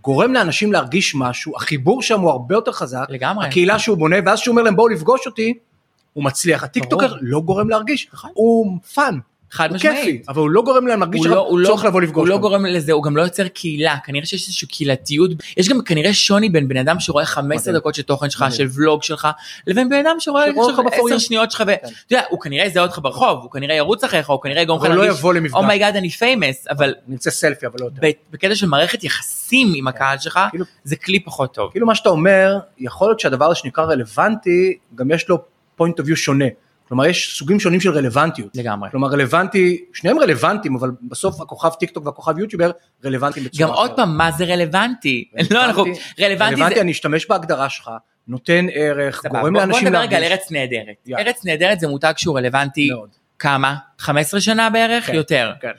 [0.02, 3.48] גורם לאנשים להרגיש משהו, החיבור שם הוא הרבה יותר חזק, לגמרי.
[3.48, 5.54] הקהילה שהוא בונה, ואז שהוא אומר להם בואו לפגוש אותי,
[6.14, 6.64] הוא מצליח.
[6.64, 8.32] הטיקטוקר לא גורם להרגיש, נכון.
[8.34, 9.20] הוא fun,
[9.54, 9.98] חד הוא משמעית.
[10.00, 12.28] כיפי, אבל הוא לא גורם להם להרגיש הוא לא, הוא לא, צורך לבוא לפגוש הוא
[12.28, 12.42] לא אותם.
[12.42, 16.50] גורם לזה, הוא גם לא יוצר קהילה, כנראה שיש איזושהי קהילתיות, יש גם כנראה שוני
[16.50, 17.80] בין בן אדם שרואה 15 מדהים.
[17.80, 18.46] דקות של תוכן שלך.
[18.52, 19.28] של ולוג שלך,
[19.68, 21.20] לבין בן אדם שרואה שרואה אותך עכשיו ב-for 10 you.
[21.20, 21.94] שניות שלך, ואתה כן.
[22.12, 24.92] יודע, הוא כנראה יזהה אותך ברחוב, הוא כנראה ירוץ אחריך, הוא כנראה יגרום לך אבל
[24.92, 25.54] הוא לא להרגיש, יבוא למפגש.
[25.54, 27.88] oh my god אני famous, אבל נצא סלפי, אבל לא.
[28.02, 31.72] ב- בקטע של מערכת יחסים עם הקהל שלך, כאילו- זה כלי פחות טוב.
[31.72, 35.38] כאילו מה שאתה אומר, יכול להיות שהדבר הזה שנקרא רלוונטי, גם יש לו
[35.82, 36.46] point of view שונה.
[36.88, 38.50] כלומר, יש סוגים שונים של רלוונטיות.
[38.58, 38.90] לגמרי.
[38.92, 42.72] כלומר, רלוונטי, שניהם רלוונטיים, אבל בסוף הכוכב טיק טוק והכוכב יוטיובר
[43.06, 45.30] רלוונטיים בצורה גם עוד פעם, מה זה רלוונטי?
[45.52, 45.84] לא, אנחנו,
[46.20, 46.82] רלוונטי רלוונטי, זה...
[46.82, 47.92] אני אשתמש בהגדרה שלך,
[48.28, 50.40] נותן ערך, סבבה, גורם בוא- לאנשים בוא נדבר רגע על להרגיש.
[50.42, 50.96] ארץ נהדרת.
[51.06, 51.26] יאללה.
[51.26, 53.10] ארץ נהדרת זה מותג שהוא רלוונטי מאוד.
[53.44, 53.76] כמה?
[54.00, 55.06] 15 שנה בערך?
[55.08, 55.52] כן, יותר.
[55.62, 55.72] כן.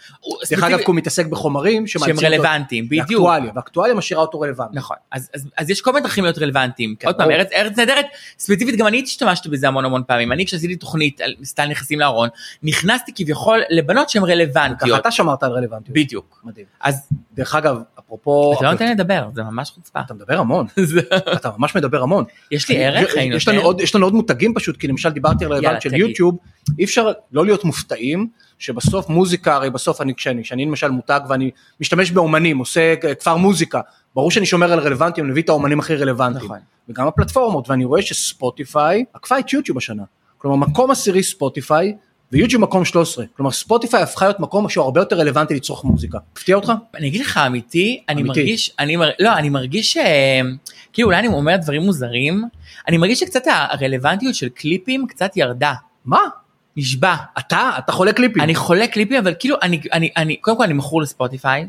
[0.50, 3.08] דרך אגב, הוא מתעסק בחומרים שהם שמאלצים אותו- רלוונטיים, בדיוק.
[3.08, 4.76] באקטואליה, ואקטואליה משאירה אותו רלוונטי.
[4.76, 6.94] נכון, אז, אז, אז יש כל מיני דרכים להיות רלוונטיים.
[6.98, 7.30] כן, עוד פעם.
[7.30, 8.06] ארץ, ארץ נהדרת,
[8.38, 10.32] ספציפית גם אני השתמשתי בזה המון המון פעמים.
[10.32, 12.28] אני כשעשיתי תוכנית על סטייל נכנסים לארון,
[12.62, 15.00] נכנסתי כביכול לבנות שהן ככה רלוונטיות.
[15.00, 15.96] אתה שמרת על רלוונטיות.
[15.96, 16.40] בדיוק.
[16.44, 16.66] מדהים.
[16.80, 20.00] אז דרך אגב, אפרופו, אתה לא נותן לדבר, זה ממש חוצפה.
[20.00, 20.66] אתה מדבר המון,
[21.32, 22.24] אתה ממש מדבר המון.
[22.50, 23.66] יש לי ערך, אני יש לנו נותן.
[23.66, 25.94] עוד- יש לנו עוד מותגים פשוט, כי למשל דיברתי על רלוונט של.
[25.94, 26.36] יוטיוב,
[26.78, 31.50] אי אפשר לא להיות מופתעים, שבסוף מוזיקה, הרי בסוף אני, כשאני, כשאני למשל מותג ואני
[31.80, 33.80] משתמש באומנים, עושה כפר מוזיקה,
[34.14, 36.44] ברור שאני שומר על רלוונטים, מביא את האומנים הכי רלוונטיים.
[36.44, 36.58] נכון.
[36.88, 40.02] וגם הפלטפורמות, ואני רואה שספוטיפיי עקפה את יוטיוב השנה.
[40.38, 41.96] כלומר, מקום עשירי ספוטיפיי,
[42.34, 43.24] ויוטיוב מקום 13.
[43.36, 46.18] כלומר, ספוטיפיי הפכה להיות מקום שהוא הרבה יותר רלוונטי לצרוך מוזיקה.
[46.32, 46.72] הפתיע אותך?
[46.94, 48.40] אני אגיד לך אמיתי, אני אמיתי.
[48.40, 49.10] מרגיש, אני מר...
[49.20, 49.96] לא, אני מרגיש ש...
[50.92, 52.44] כאילו אולי אני אומר דברים מוזרים,
[52.88, 55.72] אני מרגיש שקצת הרלוונטיות של קליפים קצת ירדה.
[56.04, 56.18] מה?
[56.76, 57.14] נשבע.
[57.38, 57.70] אתה?
[57.78, 58.42] אתה חולה קליפים.
[58.42, 61.66] אני חולה קליפים, אבל כאילו, אני, אני, אני, קודם כל אני מכור לספוטיפיי,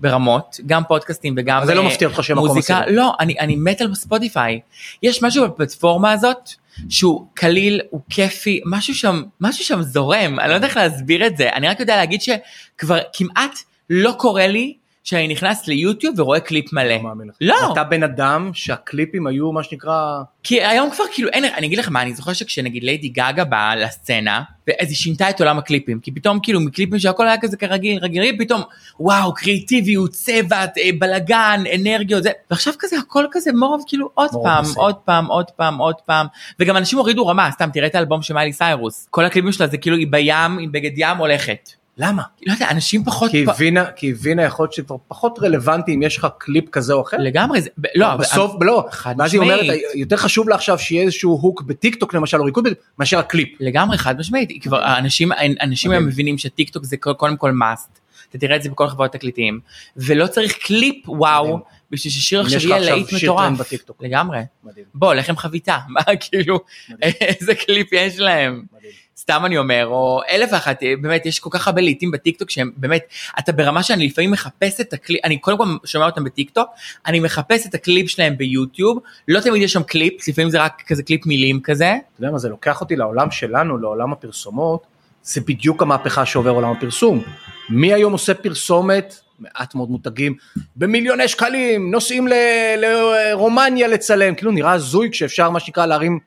[0.00, 2.78] ברמות, גם פודקאסטים וגם אז זה לא אה, מפתיע אותך שהם מקום מוזיקה.
[2.78, 2.96] עשירי.
[2.96, 4.60] לא, אני, אני מת על ספוטיפיי.
[5.02, 6.50] יש משהו בפלטפורמה הזאת,
[6.88, 11.36] שהוא קליל, הוא כיפי, משהו שם, משהו שם זורם, אני לא יודע איך להסביר את
[11.36, 13.58] זה, אני רק יודע להגיד שכבר כמעט
[13.90, 16.94] לא קורה לי שאני נכנס ליוטיוב ורואה קליפ מלא.
[17.40, 17.54] לא.
[17.62, 17.72] לא.
[17.72, 20.22] אתה בן אדם שהקליפים היו מה שנקרא...
[20.42, 23.76] כי היום כבר כאילו אין, אני אגיד לך מה, אני זוכר שכשנגיד ליידי גאגה באה
[23.76, 24.42] לסצנה,
[24.80, 28.36] אז היא שינתה את עולם הקליפים, כי פתאום כאילו מקליפים שהכל היה כזה כרגיל, רגיל,
[28.38, 28.62] פתאום
[29.00, 34.64] וואו, קריאיטיביות, צבע, אה, בלאגן, אנרגיות, זה, ועכשיו כזה הכל כזה מורב, כאילו עוד פעם,
[34.64, 34.80] בסדר.
[34.80, 36.26] עוד פעם, עוד פעם, עוד פעם,
[36.60, 39.78] וגם אנשים הורידו רמה, סתם תראה את האלבום של מיילי סיירוס, כל הקליפים שלה זה
[39.78, 41.81] כאילו היא בים, עם בגד ים הולכת.
[41.98, 42.22] למה?
[42.46, 46.02] לא יודע, אנשים פחות, כי פ- הבינה, כי הבינה יכול להיות שכבר פחות רלוונטי אם
[46.02, 47.16] יש לך קליפ כזה או אחר.
[47.20, 49.82] לגמרי, זה, ב- לא, אבל- בסוף, לא, חד ואז היא אומרת, משמעית.
[49.94, 53.48] יותר חשוב לה עכשיו שיהיה איזשהו hook בטיק טוק למשל, או ריקוד, מאשר הקליפ.
[53.60, 55.92] לגמרי חד משמעית, כבר אנשים מדהים.
[55.92, 57.98] היום מבינים שטיק טוק זה קודם כל must,
[58.30, 59.60] אתה תראה את זה בכל חברות תקליטים,
[59.96, 61.58] ולא צריך קליפ וואו.
[61.90, 64.02] בשביל ששיר עכשיו יהיה להיט מטורף, בטיקטוק.
[64.02, 66.60] לגמרי, מדהים, בוא לחם חביתה, מה כאילו.
[67.02, 68.92] איזה קליפ יש להם, מדהים.
[69.22, 72.70] סתם אני אומר, או אלף ואחת, אה, באמת, יש כל כך הרבה להיטים בטיקטוק שהם
[72.76, 73.02] באמת,
[73.38, 76.68] אתה ברמה שאני לפעמים מחפש את הקליפ, אני קודם כל שומע אותם בטיקטוק,
[77.06, 81.02] אני מחפש את הקליפ שלהם ביוטיוב, לא תמיד יש שם קליפ, לפעמים זה רק כזה
[81.02, 81.90] קליפ מילים כזה.
[81.90, 84.86] אתה יודע מה, זה לוקח אותי לעולם שלנו, לעולם הפרסומות,
[85.22, 87.22] זה בדיוק המהפכה שעובר עולם הפרסום.
[87.70, 90.34] מי היום עושה פרסומת, מעט מאוד מותגים,
[90.76, 92.28] במיליוני שקלים, נוסעים
[92.76, 96.18] לרומניה לצלם, כאילו נראה הזוי כשאפשר מה שנקרא להרים,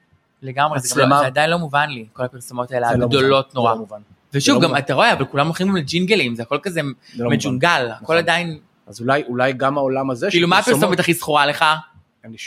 [0.46, 1.20] לגמרי, זה, גם לא.
[1.20, 3.72] זה עדיין לא מובן לי, כל הפרסומות האלה לא הגדולות מובן, נורא.
[3.72, 4.00] לא מובן.
[4.34, 4.80] ושוב, לא גם מובן.
[4.82, 6.82] אתה רואה, אבל כולם הולכים לג'ינגלים, זה הכל כזה
[7.16, 7.30] זה לא.
[7.30, 8.18] מג'ונגל, הכל נכון.
[8.18, 11.66] עדיין, אז אולי, אולי גם העולם הזה, כאילו מה הפרסומת הכי זכורה לך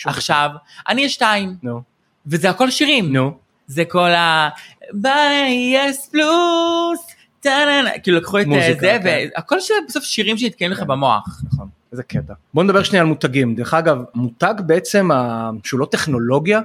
[0.06, 0.50] עכשיו?
[0.88, 1.56] אני יש שתיים.
[1.62, 1.80] נו,
[2.26, 3.12] וזה הכל שירים.
[3.12, 3.32] נו,
[3.66, 4.48] זה כל ה...
[5.00, 7.06] ב-yes פלוס,
[7.40, 9.00] טה-נה-נה, כאילו לקחו את אה, זה, כן.
[9.34, 10.86] והכל ש- בסוף שירים שתקועים לך כן.
[10.86, 11.42] במוח.
[11.52, 12.32] נכון, איזה קטע.
[12.54, 13.54] בוא נדבר שנייה על מותגים.
[13.54, 15.08] דרך אגב, מותג בעצם,
[15.64, 16.60] שהוא לא טכנולוגיה,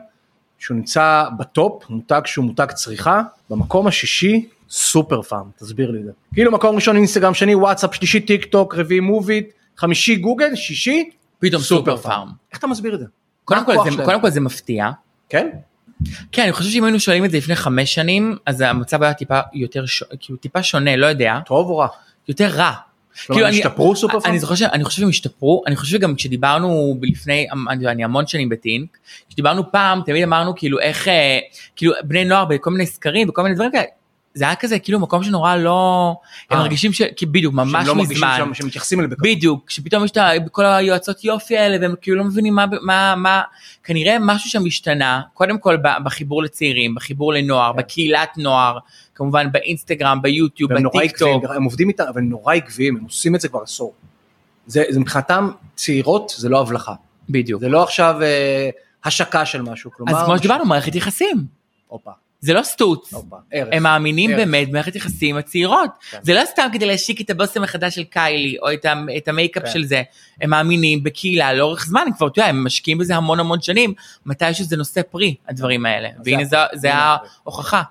[0.63, 6.05] שהוא נמצא ב top, מותג שהוא מותג צריכה, במקום השישי, סופר פארם, תסביר לי את
[6.05, 6.11] זה.
[6.33, 11.61] כאילו מקום ראשון אינסטגרם, שני וואטסאפ, שלישי טיק טוק, רביעי מוביט, חמישי גוגל, שישי, פתאום
[11.61, 12.29] סופר פארם.
[12.51, 13.05] איך אתה מסביר את זה?
[13.45, 14.03] קודם כל זה-?
[14.05, 14.91] קודם כל זה מפתיע.
[15.29, 15.49] כן?
[16.31, 19.39] כן, אני חושב שאם היינו שואלים את זה לפני חמש שנים, אז המצב היה טיפה
[19.53, 21.87] יותר, ש- כאילו טיפה שונה, לא יודע, טוב או רע?
[22.27, 22.73] יותר רע.
[23.27, 24.31] כלומר, אני- השתפרו סופר פארם?
[24.31, 28.49] אני זוכר שאני חושב שהם השתפרו, אני חושב שגם כשדיברנו לפני, אני, אני המון שנים
[28.49, 28.97] בטינק,
[29.29, 31.39] כשדיברנו פעם, תמיד אמרנו כאילו איך, אה,
[31.75, 33.83] כאילו בני נוער בכל מיני סקרים, בכל מיני דברים כאלה,
[34.33, 36.15] זה היה כזה כאילו מקום שנורא לא,
[36.49, 36.63] הם אה.
[36.63, 37.01] מרגישים ש...
[37.15, 38.37] כי בדיוק, ממש שהם לא מרגישים מזמן.
[38.37, 39.27] שם, שמתייחסים אליהם בכבוד.
[39.27, 40.17] בדיוק, שפתאום יש את
[40.51, 43.41] כל היועצות יופי האלה והם כאילו לא מבינים מה, מה, מה,
[43.83, 47.77] כנראה משהו שם השתנה, קודם כל בחיבור לצעירים, בחיבור לנוער, כן.
[47.77, 48.77] בקהילת נוער,
[49.15, 53.03] כמובן באינסטגרם, ביוטיוב, והם נורא בטיק טוק, עקביים, הם עובדים איתם, אבל נורא עקביים, הם
[53.03, 53.93] עושים את זה כבר עשור.
[54.67, 56.93] זה, זה מבחינתם צעירות זה לא הבלחה,
[57.29, 57.61] בדיוק.
[57.61, 58.69] זה לא עכשיו אה,
[59.03, 61.45] השקה של משהו, כלומר, אז כמו שדיברנו, מערכת יחסים,
[61.87, 62.11] הופה,
[62.43, 63.13] זה לא סטוץ.
[63.51, 64.35] הם מאמינים.
[64.35, 65.89] באמת במערכת יחסים הצעירות.
[66.11, 66.17] כן.
[66.21, 68.67] זה לא סתם כדי להשיק את הבושם החדש של קיילי, או
[69.17, 69.69] את, המייקאפ כן.
[69.69, 70.01] של זה.
[70.41, 73.93] הם מאמינים בקהילה לאורך זמן, הם כבר, אתה יודע, הם משקיעים בזה המון המון שנים,
[74.25, 76.09] מתי שזה נושא פרי, הדברים האלה.
[76.21, 76.89] זה והנה זה, זה.
[76.93, 77.81] ההוכחה.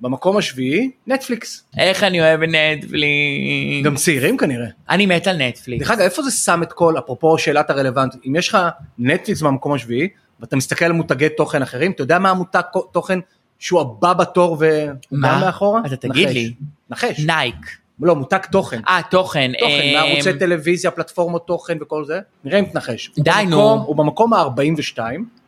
[0.00, 3.84] במקום השביעי, נטפליקס, איך אני אוהב נטפליקס.
[3.84, 4.66] גם צעירים כנראה.
[4.90, 5.86] אני מת על נטפליקס.
[5.86, 8.58] דרך אגב, איפה זה שם את כל, אפרופו שאלת הרלוונטיות, אם יש לך
[8.98, 10.08] נטפליקס במקום השביעי,
[10.40, 12.62] ואתה מסתכל על מותגי תוכן אחרים, אתה יודע מה המותג
[12.92, 13.18] תוכן
[13.62, 15.34] שהוא הבא בתור והוא מה?
[15.40, 15.80] בא מאחורה?
[15.86, 16.34] אתה תגיד נחש.
[16.34, 16.52] לי.
[16.90, 17.20] נחש.
[17.20, 17.56] נייק.
[18.00, 18.80] לא, מותג תוכן.
[18.88, 19.52] אה, תוכן.
[19.58, 23.10] תוכן, אה, מערוצי טלוויזיה, פלטפורמות תוכן וכל זה, נראה אם תנחש.
[23.18, 23.84] די, נו.
[23.86, 24.98] הוא במקום ה-42,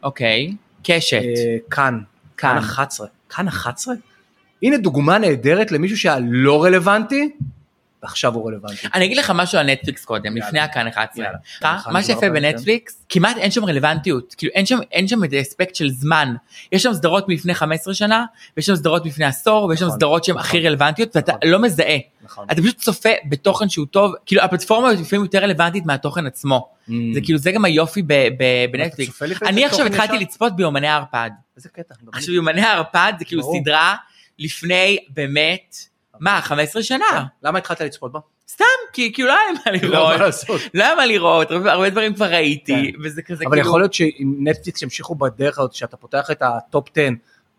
[0.03, 0.55] אוקיי.
[0.83, 1.23] קשת.
[1.23, 2.01] אה, כאן
[2.37, 2.57] כאן.
[2.59, 3.95] 11, כאן 11?
[4.63, 7.31] הנה דוגמה נהדרת למישהו שהיה לא רלוונטי,
[8.05, 8.87] ועכשיו הוא רלוונטי.
[8.95, 10.37] אני אגיד לך משהו על נטפליקס קודם.
[10.37, 11.25] לפני הכאן 11.
[11.25, 11.39] יאללה.
[11.65, 15.33] אה, נכון, מה שיפה בנטפליקס, כמעט אין שם רלוונטיות, כאילו אין שם, אין שם את
[15.33, 16.35] האספקט של זמן.
[16.73, 18.25] יש שם סדרות מלפני 15 שנה,
[18.57, 20.47] ויש שם סדרות מלפני עשור, ויש שם נכון, סדרות שהן נכון.
[20.47, 21.49] הכי רלוונטיות, ואתה נכון.
[21.51, 21.99] לא מזהה.
[22.23, 22.47] נכון.
[22.53, 26.69] אתה פשוט צופה בתוכן שהוא טוב, כאילו הפלטפורמה היא לפעמים יותר רלוונטית מהתוכן עצמו.
[26.87, 28.03] זה כאילו, זה גם היופי
[28.73, 29.23] בנטפליקס.
[29.43, 30.19] אני עכשיו התחלתי?
[30.19, 31.31] לצפות ביומני הערפד.
[31.57, 31.95] איזה קטע.
[32.13, 33.43] עכשיו יומני הערפד זה כאילו.
[33.61, 33.97] סדרה
[34.39, 35.77] לפני באמת,
[36.21, 37.05] מה, 15 שנה?
[37.13, 38.19] אני- למה התחלת לצפות בה?
[38.49, 40.21] סתם, כי כאילו לא היה מה לראות.
[40.75, 43.69] לא היה מה לראות, הרבה דברים כבר ראיתי, וזה כזה אבל כאילו...
[43.69, 47.09] יכול להיות שאם נטפליקס ימשיכו בדרך הזאת, שאתה פותח את ה top 10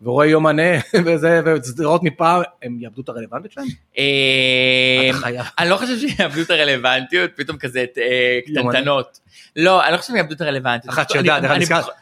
[0.02, 0.62] ורואה יומנה
[1.06, 3.66] וזה, וסדרות מפעם, הם יאבדו את הרלוונטיות שלהם?
[3.98, 5.42] אה.
[5.58, 8.38] אני לא חושב שיאבדו את הרלוונטיות, פתאום כזה אה.
[8.46, 9.20] קטנטנות.
[9.56, 10.94] לא, אני לא חושב שיאבדו את הרלוונטיות.
[10.94, 11.42] אחת שיודעת,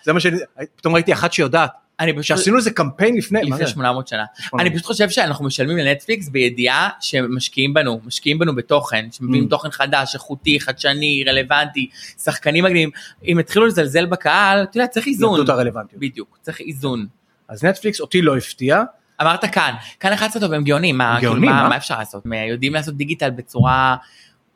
[0.04, 0.36] זה מה שאני,
[0.76, 2.24] פתאום ראיתי אחת שיודעת, אני פשוט...
[2.24, 3.72] שעשינו איזה קמפיין לפני, מה לפני זה?
[3.72, 4.24] 800 שנה.
[4.38, 4.60] 800.
[4.60, 9.50] אני פשוט חושב שאנחנו משלמים לנטפליקס בידיעה שמשקיעים בנו, משקיעים בנו בתוכן, שמביאים Mm.
[9.50, 11.88] תוכן חדש, איכותי, חדשני, רלוונטי,
[12.22, 12.90] שחקנים מגניבים.
[13.24, 15.30] אם יתחילו לזלזל בקהל, אתה יודע, צריך איזון.
[15.38, 16.00] יאבדו את הרלוונטיות.
[16.00, 17.06] בדיוק, צריך איזון.
[17.48, 18.82] אז נטפליקס אותי לא הפתיע,
[19.22, 21.68] אמרת כאן, כאן 11 טוב, הם גאונים, מה, כאילו, גאונים, מה, אה?
[21.68, 22.26] מה אפשר לעשות?
[22.26, 23.96] הם יודעים לעשות דיגיטל בצורה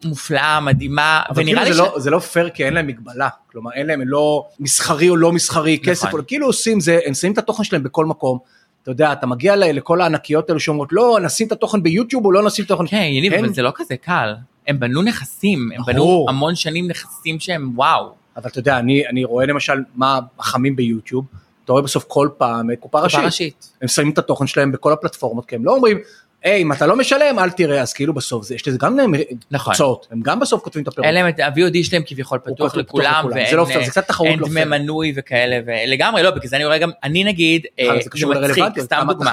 [0.05, 1.95] מופלאה, מדהימה, ונראה כאילו לי זה ש...
[1.95, 5.33] לא- זה לא פייר כי אין להם מגבלה, כלומר אין להם לא מסחרי או לא
[5.33, 6.21] מסחרי, כסף, נכון.
[6.21, 8.39] או- כאילו עושים זה, הם שמים את התוכן שלהם בכל מקום,
[8.83, 12.43] אתה יודע, אתה מגיע לכל הענקיות האלו שאומרות לא, נשים את התוכן ביוטיוב או לא
[12.43, 14.35] נשים את התוכן, כן, יניב, אין- אבל זה לא כזה קל.
[14.67, 16.27] הם בנו נכסים, הם בנו.
[16.29, 18.13] המון שנים נכסים שהם וואו.
[18.37, 21.25] אבל אתה יודע, אני, אני רואה למשל מה החמים ביוטיוב,
[21.65, 23.73] אתה רואה בסוף כל פעם אה, קופה ראשית, ראשית.
[23.83, 25.99] הם שמים את התוכן שלהם בכל הפלטפורמות, כי הם לא אומרים,
[26.45, 29.13] היי, אם אתה לא משלם, אל תראה, אז כאילו בסוף, זה, יש לזה גם להם
[29.51, 29.73] נכון.
[29.73, 31.07] תוצאות, הם גם בסוף כותבים את הפירוט.
[31.07, 33.25] אין להם את ה-VOD שלהם כביכול הוא פתוח לכולם.
[33.35, 34.65] ואין לא אה, אין לא דמי.
[34.65, 39.07] מנוי וכאלה, ולגמרי לא, בגלל זה אני רואה גם, אני נגיד, אה, זה מצחיק, סתם
[39.09, 39.31] דוגמה.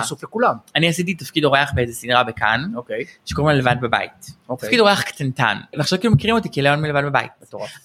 [0.76, 4.12] אני עשיתי תפקיד אורח באיזה סדרה בכאן, אוקיי, שקוראים לה לבד בבית.
[4.50, 4.68] אוקיי.
[4.68, 7.32] תפקיד אורח קטנטן, ועכשיו כאילו מכירים אותי כליאון מלבד בבית.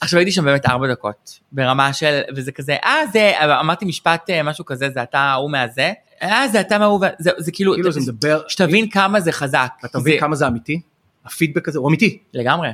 [0.01, 4.43] עכשיו הייתי שם באמת ארבע דקות, ברמה של, וזה כזה, אה זה, אמרתי משפט אה,
[4.43, 8.01] משהו כזה, זה אתה ההוא מהזה, אה, זה אתה מהאהוב, זה זה כאילו, כאילו זה
[8.01, 9.69] מדבר, שתבין כמה זה חזק.
[9.85, 10.81] אתה מבין זה- כמה זה אמיתי?
[11.25, 12.19] הפידבק הזה הוא אמיתי.
[12.35, 12.69] לגמרי.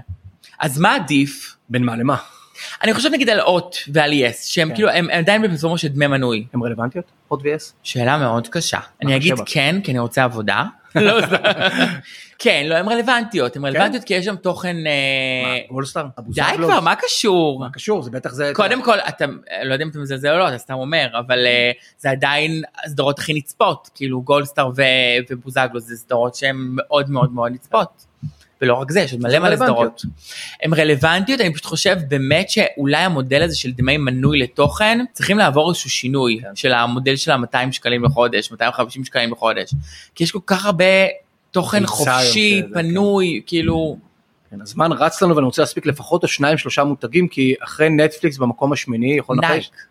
[0.60, 1.56] אז מה עדיף?
[1.68, 2.16] בין מה למה?
[2.82, 4.74] אני חושב נגיד על אות ועל יס, שהם כן.
[4.74, 6.46] כאילו, הם הם עדיין בפלטפורמה של דמי מנוי.
[6.54, 7.04] הן רלוונטיות?
[7.28, 7.74] הוט ויס?
[7.82, 8.78] שאלה מאוד קשה.
[9.02, 9.44] אני אגיד חושב?
[9.46, 10.64] כן, כי אני רוצה עבודה.
[10.96, 11.20] לא,
[12.38, 14.76] כן, לא, הן רלוונטיות, הן רלוונטיות כי יש שם תוכן...
[14.86, 16.06] אה, וולסטאר?
[16.28, 17.60] די כבר, מה קשור?
[17.60, 18.02] מה קשור?
[18.02, 18.52] זה בטח זה...
[18.54, 19.24] קודם כל, אתה,
[19.64, 23.18] לא יודע אם אתה מזלזל או לא, אתה סתם אומר, אבל אה, זה עדיין הסדרות
[23.18, 24.70] הכי נצפות, כאילו גולדסטאר
[25.30, 28.06] ובוזגלו זה סדרות שהן מאוד מאוד מאוד נצפות.
[28.62, 29.56] ולא רק זה, יש עוד מלא מלא.
[29.56, 30.02] סדרות.
[30.62, 35.70] הן רלוונטיות, אני פשוט חושב באמת שאולי המודל הזה של דמי מנוי לתוכן, צריכים לעבור
[35.70, 36.56] איזשהו שינוי כן.
[36.56, 39.74] של המודל של ה-200 שקלים לחודש, 250 שקלים לחודש.
[40.14, 40.84] כי יש כל כך הרבה
[41.50, 43.96] תוכן חופשי, זה, פנוי, כאילו,
[44.50, 48.38] כן, הזמן רץ לנו ואני רוצה להספיק לפחות עוד שניים שלושה מותגים כי אחרי נטפליקס
[48.38, 49.50] במקום השמיני יכול לנחש.
[49.50, 49.86] נייק.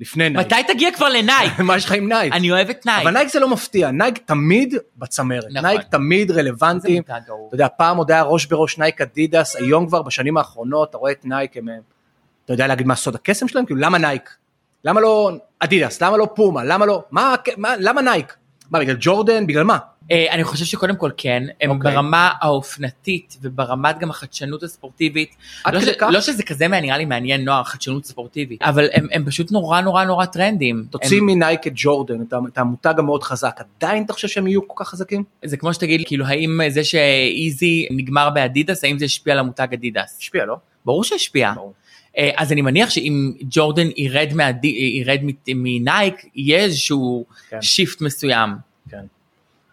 [0.00, 0.46] לפני נייק.
[0.46, 1.58] מתי תגיע כבר לנייק?
[1.66, 2.32] מה יש לך עם נייק?
[2.32, 3.02] אני אוהבת נייק.
[3.02, 5.62] אבל נייק זה לא מפתיע, נייק תמיד בצמרת, נכון.
[5.62, 6.96] נייק תמיד זה רלוונטי.
[6.96, 7.46] מותג אהוב.
[7.46, 11.12] אתה יודע, פעם עוד היה ראש בראש נייק אדידס, היום כבר בשנים האחרונות אתה רואה
[11.12, 11.68] את נייק, הם,
[12.44, 13.66] אתה יודע להגיד מה סוד הקסם שלהם?
[13.66, 14.36] כאילו למה נייק?
[14.84, 16.02] למה לא אדידס?
[16.02, 16.64] למה לא פומה?
[16.64, 17.02] למה לא?
[17.10, 18.36] מה, מה, למה נייק?
[18.70, 19.46] מה, בגלל ג'ורדן?
[19.46, 19.78] בגלל מה?
[20.10, 21.92] אה, אני חושב שקודם כל כן, הם אוקיי.
[21.94, 25.34] ברמה האופנתית וברמת גם החדשנות הספורטיבית.
[25.64, 26.08] עד לא כדי ש- כך?
[26.12, 30.04] לא שזה כזה נראה לי מעניין נוער, חדשנות ספורטיבית, אבל הם הם פשוט נורא נורא
[30.04, 30.84] נורא טרנדיים.
[30.90, 34.84] תוציא הם- מנייק את ג'ורדן, את המותג המאוד חזק, עדיין אתה חושב שהם יהיו כל
[34.84, 35.24] כך חזקים?
[35.44, 39.66] זה כמו שתגיד, כאילו האם זה ש Yeezy נגמר באדידס, האם זה השפיע על המותג
[39.72, 40.16] אדידס?
[40.20, 40.56] השפיע, לא?
[40.84, 41.52] ברור שהשפיע.
[41.56, 41.72] ברור.
[42.18, 45.18] אה, אז אני מניח שאם ג'ורדן ירד מהדי- ירד
[45.48, 47.62] מנייק, יהיה איזשהו כן.
[47.62, 48.69] shift מסוים.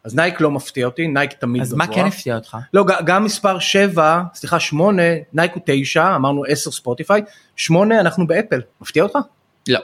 [0.07, 1.87] אז נייק לא מפתיע אותי, נייק תמיד אז גבוה.
[1.87, 2.57] מה כן הפתיע אותך?
[2.73, 7.21] לא, גם מספר 7, סליחה 8, נייק הוא 9, אמרנו 10 ספוטיפיי,
[7.55, 9.17] 8 אנחנו באפל, מפתיע אותך?
[9.67, 9.79] לא.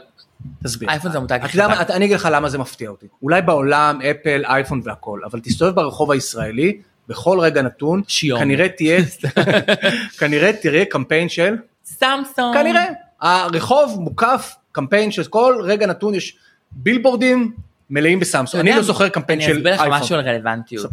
[0.64, 0.90] תסביר.
[0.90, 1.90] אייפון זה המותג הכי חזק.
[1.90, 3.08] אני אגיד לך למה זה מפתיע אותי.
[3.22, 8.40] אולי בעולם, אפל, אייפון והכל, אבל תסתובב ברחוב הישראלי, בכל רגע נתון, שיום.
[8.40, 9.00] כנראה תהיה,
[10.20, 11.56] כנראה תראה קמפיין של,
[11.86, 12.54] סמסונג.
[12.54, 12.86] כנראה,
[13.22, 16.38] הרחוב מוקף קמפיין של כל רגע נתון יש
[16.72, 17.52] בילבורדים
[17.90, 20.00] מלאים בסמסונג, אני לא זוכר קמפיין אני של אסביר לך אייפון.
[20.00, 20.92] משהו על רלוונטיות.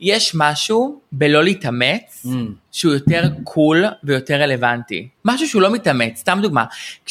[0.00, 2.28] יש משהו בלא להתאמץ, Mm.
[2.72, 5.08] שהוא יותר קול ויותר רלוונטי.
[5.24, 6.64] משהו שהוא לא מתאמץ, סתם דוגמה.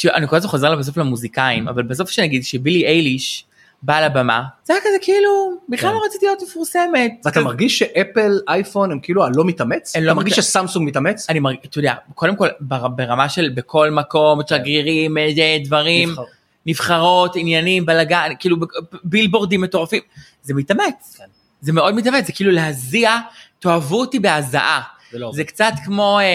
[0.05, 3.45] אני כל הזמן חוזר בסוף למוזיקאים, אבל בסוף שנגיד שבילי אייליש
[3.83, 5.29] באה לבמה, זה היה כזה כאילו,
[5.69, 5.95] בכלל כן.
[5.95, 7.11] לא רציתי להיות מפורסמת.
[7.17, 9.95] ואתה כזה- מרגיש שאפל, אייפון הם כאילו הלא מתאמץ?
[9.95, 11.29] הם אתה לא מרגיש מת- שסמסונג מתאמץ?
[11.29, 16.21] אני מרגיש, אתה יודע, קודם כל בר- ברמה של בכל מקום, שגרירים, איזה דברים, נבחר.
[16.65, 18.57] נבחרות, עניינים, בלאגן, כאילו
[19.03, 20.01] בילבורדים מטורפים,
[20.43, 21.15] זה מתאמץ.
[21.17, 21.23] כן.
[21.61, 23.17] זה מאוד מתאמץ, זה כאילו להזיע,
[23.59, 24.81] תאהבו אותי בהזעה.
[25.11, 26.25] זה לא זה קצת כמו, אה,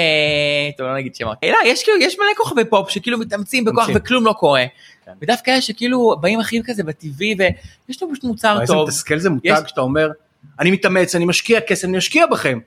[0.79, 3.89] טוב לא נגיד שמות, אה, לא, יש כאילו, יש מלא כוכבי פופ שכאילו מתאמצים בכוח.
[3.95, 4.65] וכלום לא קורה.
[5.07, 5.13] כן.
[5.23, 7.35] ודווקא אלה שכאילו באים הכי כזה בטבעי
[7.89, 8.87] ויש לו פשוט מוצר איזה טוב.
[8.89, 10.11] מתסכל זה מותג יש- שאתה אומר,
[10.61, 12.59] אני מתאמץ, אני משקיע כסף, אני משקיע בכם.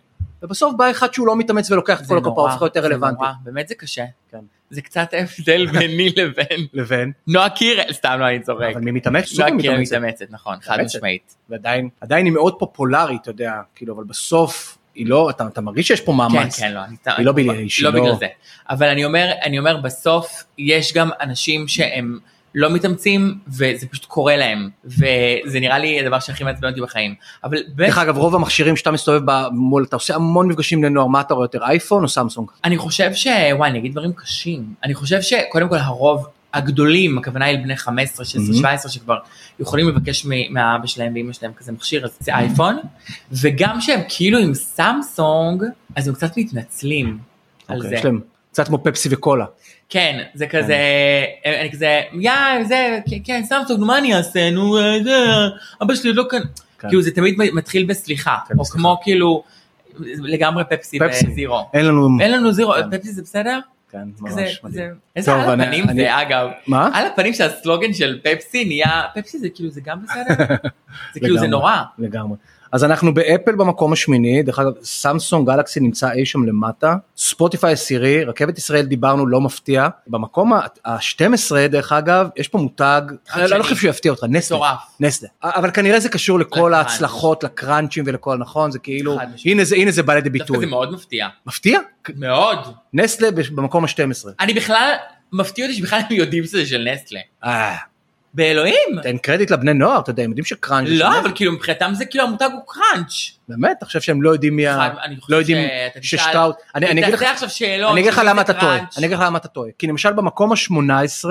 [0.44, 3.24] ובסוף בא אחד שהוא לא מתאמץ ולוקח את כל הקופה, הופך יותר רלוונטי.
[3.44, 4.06] באמת זה קשה.
[4.32, 4.38] כן.
[4.70, 8.70] זה קצת ההבדל ביני לבין לבין, נועה קירל, סתם לא אני צוחק.
[8.74, 9.40] אבל מי מתאמץ?
[9.40, 10.26] נועה קירל מתאמצת.
[10.30, 10.78] נכון, חד.
[10.86, 11.36] משמעית.
[11.50, 15.88] ועדיין, עדיין היא מאוד פופולרית, אתה יודע, כאילו, אבל בסוף, היא לא, אתה אתה מרגיש
[15.88, 16.60] שיש פה כן, מאמץ.
[16.60, 16.96] כן, לא, אני...
[17.18, 18.28] היא לא בגלל- לא לא- בגלל זה.
[18.70, 22.20] אבל אני אומר, אני אומר, בסוף יש גם אנשים שהם
[22.56, 24.70] לא מתאמצים, וזה פשוט קורה להם.
[24.86, 27.16] וזה נראה לי הדבר שהכי מעצבן אותי בחיים.
[27.44, 31.34] אבל דרך אגב, רוב המכשירים שאתה מסתובב במול, אתה עושה המון מפגשים לנוער, מה אתה
[31.34, 32.48] רואה יותר, אייפון או סמסונג?
[32.66, 33.28] אני חושב ש...
[33.54, 34.74] וואי, אני אגיד דברים קשים.
[34.84, 38.58] אני חושב שקודם כל הרוב הגדולים, הכוונה היא לבני 15, 16, Mhm.
[38.58, 39.18] 17, שכבר
[39.60, 42.78] יכולים לבקש מהאבא שלהם ואמא שלהם כזה מכשיר, אז זה אייפון.
[43.32, 45.64] וגם שהם כאילו עם סמסונג,
[45.96, 47.18] אז הם קצת מתנצלים
[47.68, 48.10] על אוקיי, זה.
[48.60, 49.46] קצת כמו פפסי וקולה.
[49.90, 50.78] כן, זה כזה,
[51.46, 52.32] אני כזה, יא,
[52.68, 55.26] זה, כן, כן, סמסונג, מה אני אעשה, נו, אה, זה,
[55.82, 56.40] אבא שלי לא כאן,
[56.80, 56.88] כן.
[56.88, 58.66] כאילו זה תמיד מתחיל בסליחה, כן, או.
[58.66, 59.44] כמו כאילו,
[60.00, 60.98] לגמרי פפסי.
[61.28, 61.70] וזירו.
[61.74, 62.10] אין לנו...
[62.22, 62.74] אין לנו זירו.
[62.92, 63.60] פפסי זה בסדר?
[63.92, 64.32] כן, ממש
[64.64, 64.74] מדהים.
[64.74, 66.90] זה, איזה על הפנים זה אגב, מה?
[66.94, 70.46] על הפנים שהסלוגן של פפסי נהיה, פפסי זה כאילו זה גם בסדר?
[71.14, 71.48] זה כאילו זה.
[71.48, 71.84] נורא.
[72.00, 72.38] לגמרי.
[72.72, 78.24] אז אנחנו באפל במקום השמיני, דרך אגב סמסונג גלקסי נמצא אי שם למטה, ספוטיפיי עשירי,
[78.24, 83.02] רכבת ישראל דיברנו לא מפתיע, במקום ה-12 דרך אגב יש פה מותג,
[83.34, 84.80] אני לא חושב שהוא יפתיע אותך, נסטלה, מטורף.
[85.00, 86.74] נסטלה, אבל כנראה זה קשור לכל.
[86.74, 89.18] ההצלחות, לקראנצ'ים ולכל נכון, זה כאילו.
[89.46, 91.28] הנה זה, הנה זה בא לידי דווקא ביטוי, זה מאוד מפתיע.
[91.46, 91.80] מפתיע?
[92.16, 92.60] מאוד.
[92.94, 94.94] נסטלה במקום ה-12, אני בכלל,
[95.34, 97.20] מפתיע אותי שבכלל הם יודעים שזה של נסטלה.
[98.34, 99.02] באלוהים.
[99.04, 101.20] תן קרדיט לבני נוער, אתה יודע, הם יודעים שקראנץ' לא.
[101.20, 103.32] אבל כאילו מבחינתם זה כאילו המותג הוא קראנץ'.
[103.48, 104.90] באמת, אתה חושב שהם לא יודעים מי ה...
[105.04, 105.42] אני חושב לא
[106.02, 107.02] ששטראוס, אני
[108.02, 108.78] אגיד לך, למה אתה טועה.
[108.98, 111.30] אני אגיד לך למה אתה טועה, כי למשל במקום ה-18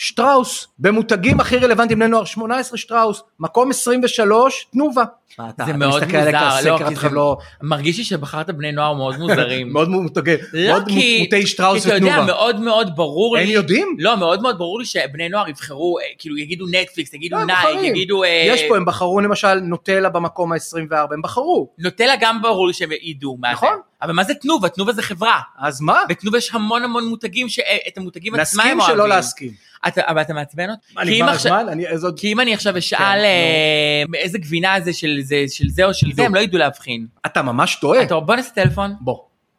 [0.00, 5.04] שטראוס, במותגים הכי רלוונטיים לבני נוער, 18 שטראוס, מקום 23, תנובה.
[5.38, 7.36] מה, אתה- זה אתה מאוד מוזר, לא, כי זה- לא...
[7.62, 9.68] מרגיש לי שבחרת בני נוער מאוד מוזרים.
[9.72, 12.26] מאוד מותגי, לא, מאוד כי- מוטי שטראוס כי אתה יודע, ותנובה.
[12.26, 13.42] מאוד מאוד ברור לי.
[13.42, 13.96] הם יודעים?
[13.98, 17.82] לא, מאוד מאוד ברור לי שבני נוער יבחרו, אה, כאילו יגידו נטפליקס, יגידו לא, נייק.
[17.82, 18.24] יגידו...
[18.24, 21.70] אה, יש פה, הם בחרו למשל נוטלה במקום ה-24, הם בחרו.
[21.78, 23.52] נוטלה גם ברור לי שהם ידעו מה זה.
[23.54, 23.78] נכון.
[24.02, 24.68] אבל מה זה תנובה?
[24.68, 25.40] תנובה זה חברה.
[25.58, 26.00] אז מה?
[26.08, 27.64] בתנובה יש המון המון מותגים שאת
[27.98, 28.94] המותגים עצמם הם נסכים אוהבים.
[28.96, 29.50] שלא להסכים.
[29.88, 30.94] אתה- אבל אתה מעצבן אותי?
[30.94, 31.72] מה, כי עכשיו- הזמן?
[31.72, 32.08] אני איזה.
[32.16, 35.94] כי אם אני עכשיו אשאל כן, אה, איזה גבינה זה של זה של זה או
[35.94, 36.22] של זה.
[36.22, 37.06] הם לא ידעו להבחין.
[37.26, 38.02] אתה ממש טועה.
[38.02, 38.94] אתה בוא נעשה טלפון.
[39.00, 39.18] בוא,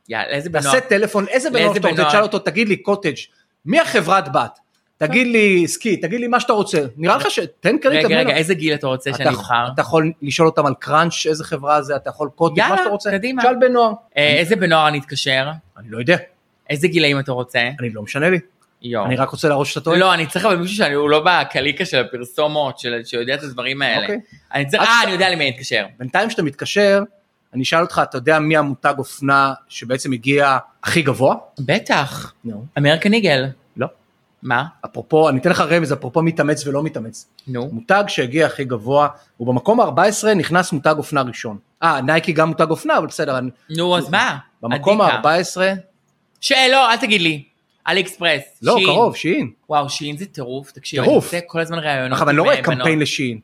[0.09, 0.73] יאללה, איזה בנוער.
[0.73, 2.09] תעשה טלפון, איזה בנוער שאתה רוצה, בנוער?
[2.09, 3.13] תשאל אותו, תגיד לי קוטג',
[3.65, 4.59] מי החברת בת?
[4.97, 6.85] תגיד לי סקי, תגיד לי מה שאתה רוצה.
[6.97, 7.39] נראה לך ש...
[7.59, 8.35] תן קרדיט רגע, רגע.
[8.35, 9.67] איזה גיל אתה רוצה שאני אבחר?
[9.73, 12.89] אתה יכול לשאול אותם על קראנץ', איזה חברה זה, אתה יכול קוטג', יאללה, מה שאתה
[12.89, 13.11] רוצה.
[13.11, 13.41] קדימה.
[13.41, 13.91] שאל בן נוער.
[14.17, 15.49] אה, איזה בנוער אני אתקשר?
[15.77, 16.17] אני לא יודע,
[16.69, 17.59] איזה גילאים אתה רוצה?
[17.79, 18.39] אני לא משנה לי.
[18.81, 19.05] יואו.
[19.05, 19.97] אני רק רוצה להראות שאתה טועה.
[19.97, 24.01] לא, אני צריך אבל מישהו שהוא לא בקליקה של הפרסומות, של- שיודע את הדברים האלה.
[24.01, 24.19] אוקיי.
[24.53, 25.85] אני צריך, אה, שאתה- אני יודע למי אני אתקשר.
[25.99, 27.03] בינתיים כשאתה מתקשר,
[27.53, 31.35] אני אשאל אותך, אתה יודע מי המותג אופנה שבעצם הגיע הכי גבוה?
[31.59, 32.33] בטח.
[32.43, 32.65] נו.
[32.77, 33.45] אמריקן איגל.
[33.77, 33.87] לא.
[34.43, 34.63] מה?
[34.85, 37.27] אפרופו, אני אתן לך רמז, אפרופו מתאמץ ולא מתאמץ.
[37.47, 37.69] נו.
[37.71, 39.07] מותג שהגיע הכי גבוה,
[39.39, 41.57] ובמקום ה-14 נכנס מותג אופנה ראשון.
[41.83, 43.39] אה, נייקי גם מותג אופנה, אבל בסדר,
[43.77, 44.37] נו, אז מה?
[44.61, 45.29] במקום עדיקה.
[45.29, 45.61] ה-14,
[46.41, 47.43] שלא, אל תגיד לי.
[47.89, 48.41] אלי אקספרס.
[48.61, 48.85] לא, שין.
[48.85, 49.51] קרוב, שין.
[49.69, 50.71] וואו, שין זה טירוף.
[50.71, 51.33] תקשיב, טירוף.
[51.33, 52.11] אני עושה כל הזמן ראיונות.
[52.11, 52.99] עכשיו, אני לא רואה אה, קמפיין.
[52.99, 53.39] לשין,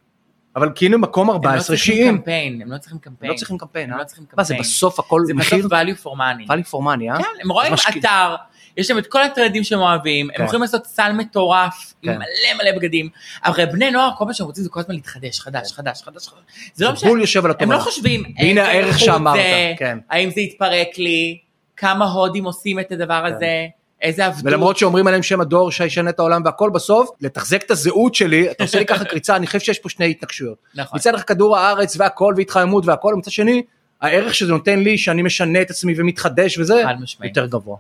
[0.56, 2.18] אבל כאילו מקום הם לא 14 צריכים שין.
[2.18, 3.32] קמפיין, הם לא צריכים קמפיין.
[3.32, 4.00] לא צריכים קמפיין, הם אה?
[4.00, 4.62] לא צריכים מה זה קמפיין.
[4.62, 5.60] בסוף הכל זה מחיר?
[5.60, 6.46] בסוף value for money.
[6.50, 7.18] ואלי פורמני, אה?
[7.18, 8.36] כן, הם רואים אתר,
[8.78, 10.34] יש שם את כל הטרנדים שהם אוהבים, כן.
[10.42, 12.20] הם יכולים לעשות סל מטורף, עם כן.
[12.20, 13.10] מלא מלא בגדים,
[13.46, 16.72] אבל בני נוער, כל מה שהם רוצים זה כל הזמן להתחדש, חדש, חדש, חדש, חדש.
[16.74, 17.78] זה לא משנה, בול יושב על הם התובנה.
[17.78, 19.98] לא חושבים, והנה איזה הערך איכות שאמרת, זה, כן.
[20.10, 21.38] האם זה יתפרק לי,
[21.78, 23.66] כמה הודים עושים את הדבר הזה,
[24.02, 24.46] איזה עבדות.
[24.46, 28.64] ולמרות שאומרים עליהם שהם הדור שישנה את העולם והכל בסוף, לתחזק את הזהות שלי, אתה
[28.64, 30.58] עושה לי ככה קריצה, אני חושב שיש פה שני התנגשויות.
[30.76, 31.00] נכון.
[31.00, 33.64] מצד אחד כדור הארץ והכל והתחממות והכל, ומצד שני,
[34.02, 36.84] הערך שזה נותן לי, שאני משנה את עצמי ומתחדש וזה.
[37.24, 37.78] יותר גבוה.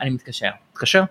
[0.00, 1.02] אני מתקשר, תתקשר.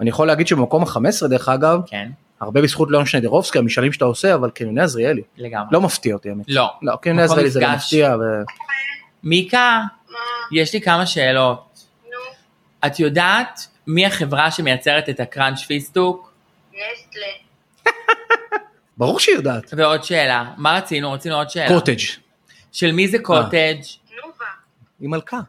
[0.00, 2.08] אני יכול להגיד שבמקום ה-15 דרך אגב, כן,
[2.40, 5.22] הרבה בזכות ליאון שניידרובסקי, המשאלים שאתה עושה, אבל קניוני עזריאלי.
[5.36, 5.68] לגמרי.
[5.72, 6.44] לא מפתיע אותי האמת.
[6.48, 6.70] לא.
[6.82, 7.74] לא, קניוני עזריאלי זה לא.
[7.74, 8.16] מפתיע.
[8.16, 8.22] ו...
[9.22, 9.80] מיקה?
[10.52, 11.65] יש לי כמה שאלות.
[12.86, 16.32] את יודעת מי החברה שמייצרת את הקראנץ' פיסטוק?
[16.72, 17.22] נסטלה.
[18.98, 19.74] ברור שהיא יודעת.
[19.76, 21.12] ועוד שאלה, מה רצינו?
[21.12, 21.68] רצינו עוד שאלה.
[21.68, 21.98] קוטג'.
[22.72, 23.74] של מי זה קוטג'?
[24.08, 24.44] תנובה.
[25.00, 25.40] היא מלכה.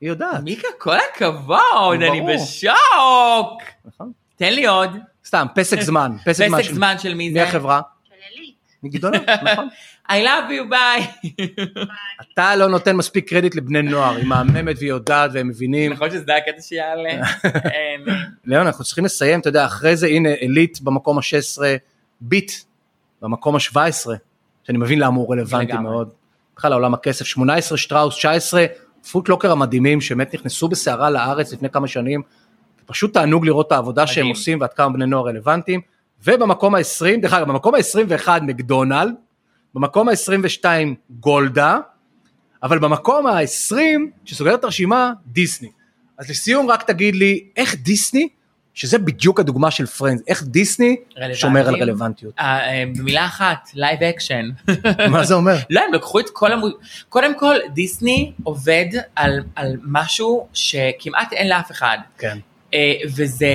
[0.00, 0.42] היא יודעת.
[0.42, 2.20] מיקה, כל הכבוד, אני.
[2.34, 3.62] בשוק.
[3.84, 4.12] נכון.
[4.36, 4.90] תן לי עוד.
[5.24, 6.12] סתם, פסק זמן.
[6.24, 6.98] פסק זמן.
[6.98, 7.42] של- מי מי זה?
[7.48, 7.80] החברה?
[8.08, 8.54] של עילית.
[8.82, 9.68] מגדולה, נכון.
[10.10, 11.06] I love you, ביי.
[12.34, 15.92] אתה לא נותן מספיק קרדיט לבני נוער, היא מהממת והיא יודעת והם מבינים.
[15.92, 17.10] נכון שזה הקטע שיעלה.
[17.44, 18.04] אין.
[18.44, 21.62] ליאון, אנחנו צריכים לסיים, אתה יודע, אחרי זה הנה עילית במקום ה-16,
[22.20, 22.52] ביט
[23.22, 24.10] במקום ה-17,
[24.64, 25.72] שאני מבין למה הוא רלוונטי.
[25.72, 26.10] מאוד.
[26.56, 28.66] בכלל לעולם הכסף, 18 שטראוס, 19
[29.12, 32.22] פוטלוקר המדהימים שבאמת נכנסו בסערה לארץ לפני כמה שנים.
[32.86, 34.26] פשוט תענוג לראות את העבודה שהם.
[34.26, 35.80] עושים ועד כמה בני נוער רלוונטיים.
[36.24, 39.14] ובמקום ה-20, דרך אגב, במקום ה-21 מקדונלד,
[39.76, 40.64] במקום ה-22
[41.10, 41.78] גולדה,
[42.62, 43.76] אבל במקום ה-20,
[44.24, 45.68] שסוגר את הרשימה, דיסני.
[46.18, 48.28] אז לסיום רק תגיד לי, איך דיסני,
[48.74, 50.96] שזה בדיוק הדוגמה של Friends, איך דיסני?
[51.34, 52.34] שומר על רלוונטיות.
[52.38, 54.50] אה, אה, במילה אחת, live action.
[55.12, 55.56] מה זה אומר?
[55.70, 56.66] לא, הם לקחו את כל המו...
[57.08, 58.86] קודם כל, דיסני עובד
[59.16, 62.38] על, על משהו שכמעט אין לאף אחד, כן.
[62.74, 63.48] אה, וזה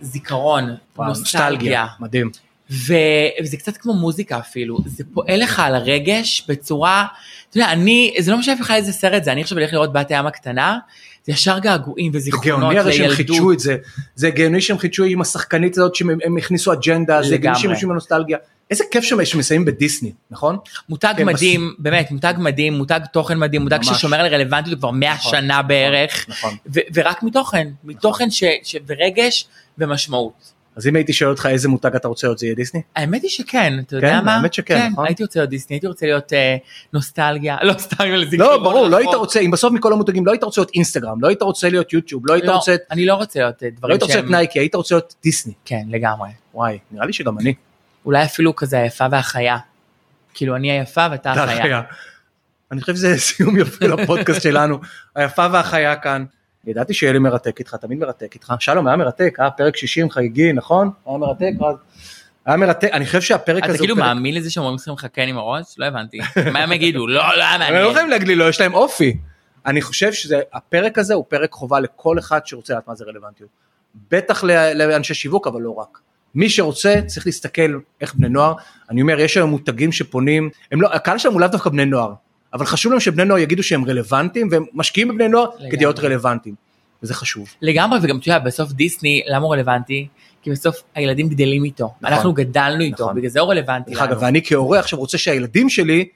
[0.00, 1.86] זיכרון, נוסטלגיה.
[2.00, 2.30] מדהים.
[2.70, 2.94] ו...
[3.42, 7.06] וזה קצת כמו מוזיקה אפילו, זה פועל לך על הרגש בצורה,
[7.50, 10.10] אתה יודע, אני, זה לא משנה בכלל איזה סרט זה, אני עכשיו הולך לראות בת
[10.10, 10.78] הים הקטנה,
[11.26, 13.16] זה ישר געגועים זה וזיכרונות גאוני הרי שהם לילדות.
[13.16, 13.76] חידשו את זה,
[14.14, 17.58] זה גאוני שהם חידשו עם השחקנית הזאת שהם הם הכניסו אג'נדה, זה גאוני.
[17.58, 18.38] שהם יושבים בנוסטלגיה.
[18.70, 20.56] איזה כיף שם שמסיימים בדיסני, נכון?
[20.88, 23.88] מותג כן, מדהים, באמת, מותג מדהים, מותג תוכן מדהים, מותג ממש.
[23.88, 26.56] ששומר על רלוונטיות כבר 100 נכון, שנה נכון, בערך, נכון.
[26.74, 29.46] ו- ורק מתוכן, מתוכן ש- ש- ורגש
[29.78, 30.59] ומשמעות.
[30.80, 32.82] אז אם הייתי שואל אותך איזה מותג אתה רוצה להיות זה יהיה דיסני?
[32.96, 34.36] האמת היא שכן, אתה יודע כן, מה?
[34.36, 35.06] האמת שכן, נכון.
[35.06, 36.56] הייתי רוצה להיות דיסני, הייתי רוצה להיות אה,
[36.92, 38.50] נוסטלגיה, לא סתם לזיכרון.
[38.50, 39.14] לא, ברור, לא היית.
[39.14, 42.22] רוצה, אם בסוף מכל המותגים לא היית רוצה להיות אינסטגרם, לא היית רוצה להיות יוטיוב,
[42.26, 44.34] לא היית לא, רוצה, אני לא רוצה להיות אה, לא דברים היית רוצה להיות שהם...
[44.34, 45.52] נייקי, היית רוצה להיות דיסני.
[45.64, 46.28] כן, לגמרי.
[46.54, 47.54] וואי, נראה לי שגם אני.
[48.04, 49.56] אולי אפילו כזה היפה והחיה.
[50.34, 51.58] כאילו אני היפה ואתה אתה החיה.
[51.58, 51.82] החיה.
[52.72, 54.78] אני חושב שזה סיום יפה לפודקאסט שלנו,
[55.14, 56.24] היפה והחיה כאן.
[56.66, 58.52] ידעתי שיהיה לי מרתק איתך, תמיד מרתק איתך.
[58.58, 60.90] שלום, היה מרתק, היה פרק 60 חגיגי, נכון?
[61.06, 61.76] היה מרתק, רז?
[62.46, 63.96] היה מרתק, אני חושב שהפרק הזה אתה כאילו.
[63.96, 65.74] מאמין לזה שאומרים צריכים לך כן עם הראש?
[65.78, 66.18] לא הבנתי.
[66.52, 67.06] מה הם יגידו?
[67.06, 67.90] לא, לא היה הם לא מעניין.
[67.90, 69.16] יכולים להגיד לי, לא, יש להם אופי.
[69.66, 73.50] אני חושב שהפרק הזה הוא פרק חובה לכל אחד שרוצה לדעת מה זה רלוונטיות.
[74.10, 74.44] בטח
[74.74, 75.98] לאנשי שיווק, אבל לא רק.
[76.34, 78.54] מי שרוצה צריך להסתכל איך בני נוער,
[78.90, 82.12] אני אומר יש היום מותגים שפונים, הם לא, הקהל שלהם הוא לאו דווקא בני נוער,
[82.54, 85.70] אבל חשוב להם שבני נוער יגידו שהם רלוונטיים והם משקיעים בבני נוער לגמרי.
[85.70, 86.54] כדי להיות רלוונטיים,
[87.02, 87.48] וזה חשוב.
[87.62, 90.08] לגמרי, וגם אתה יודע, בסוף דיסני, למה הוא רלוונטי?
[90.42, 92.12] כי בסוף הילדים גדלים איתו, נכון.
[92.16, 93.16] אנחנו גדלנו איתו, נכון.
[93.16, 94.20] בגלל זה הוא רלוונטי דרך אגב, לנו.
[94.20, 96.08] ואני כהורה עכשיו רוצה שהילדים שלי,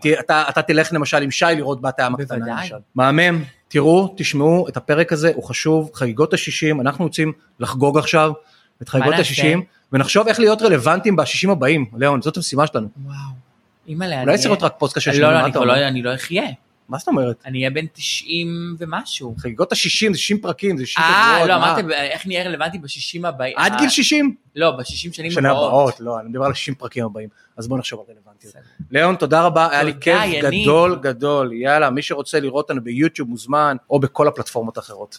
[0.00, 2.46] תהיה- אתה אתה תלך למשל עם שי לראות בת הים הקטנה.
[2.60, 2.74] למשל.
[2.94, 8.32] מהמם, תראו, תשמעו את הפרק הזה, הוא חשוב, חגיגות ה-60, אנחנו רוצים לחגוג עכשיו
[8.82, 9.42] את חגיגות נעשה?
[9.54, 9.58] ה-60,
[9.92, 12.88] ונחשוב איך להיות רלוונטיים ב-60 הבאים, ליאון, זאת המשימה שלנו.
[13.04, 13.47] וואו.
[13.88, 14.22] אימא'לה.
[14.22, 15.80] אולי צריך להיות רק פודקאסט של 60, לא, לא, מה אני אתה כבר אומר?
[15.80, 16.42] לא, אני לא אחיה.
[16.88, 17.42] מה זאת אומרת?
[17.46, 19.34] אני אהיה בן 90 ומשהו.
[19.38, 21.70] חגיגות ה-60 זה 60 פרקים, זה 60 אה, שבועות, לא, מה?
[21.70, 23.54] אמרתם, איך נהיה רלוונטי ב-60 הבאים?
[23.56, 24.34] עד אה, גיל 60?
[24.56, 25.68] לא, ב-60 שנים שנה הבאות.
[25.68, 28.54] הבאות, לא, אני מדבר על 60 פרקים הבאים, אז בואו נחשוב על רלוונטיות.
[28.90, 30.20] ליאון, תודה רבה, היה לי כיף.
[30.42, 35.18] גדול גדול, יאללה, מי שרוצה לראות אותנו ביוטיוב מוזמן, או בכל הפלטפורמות האחרות.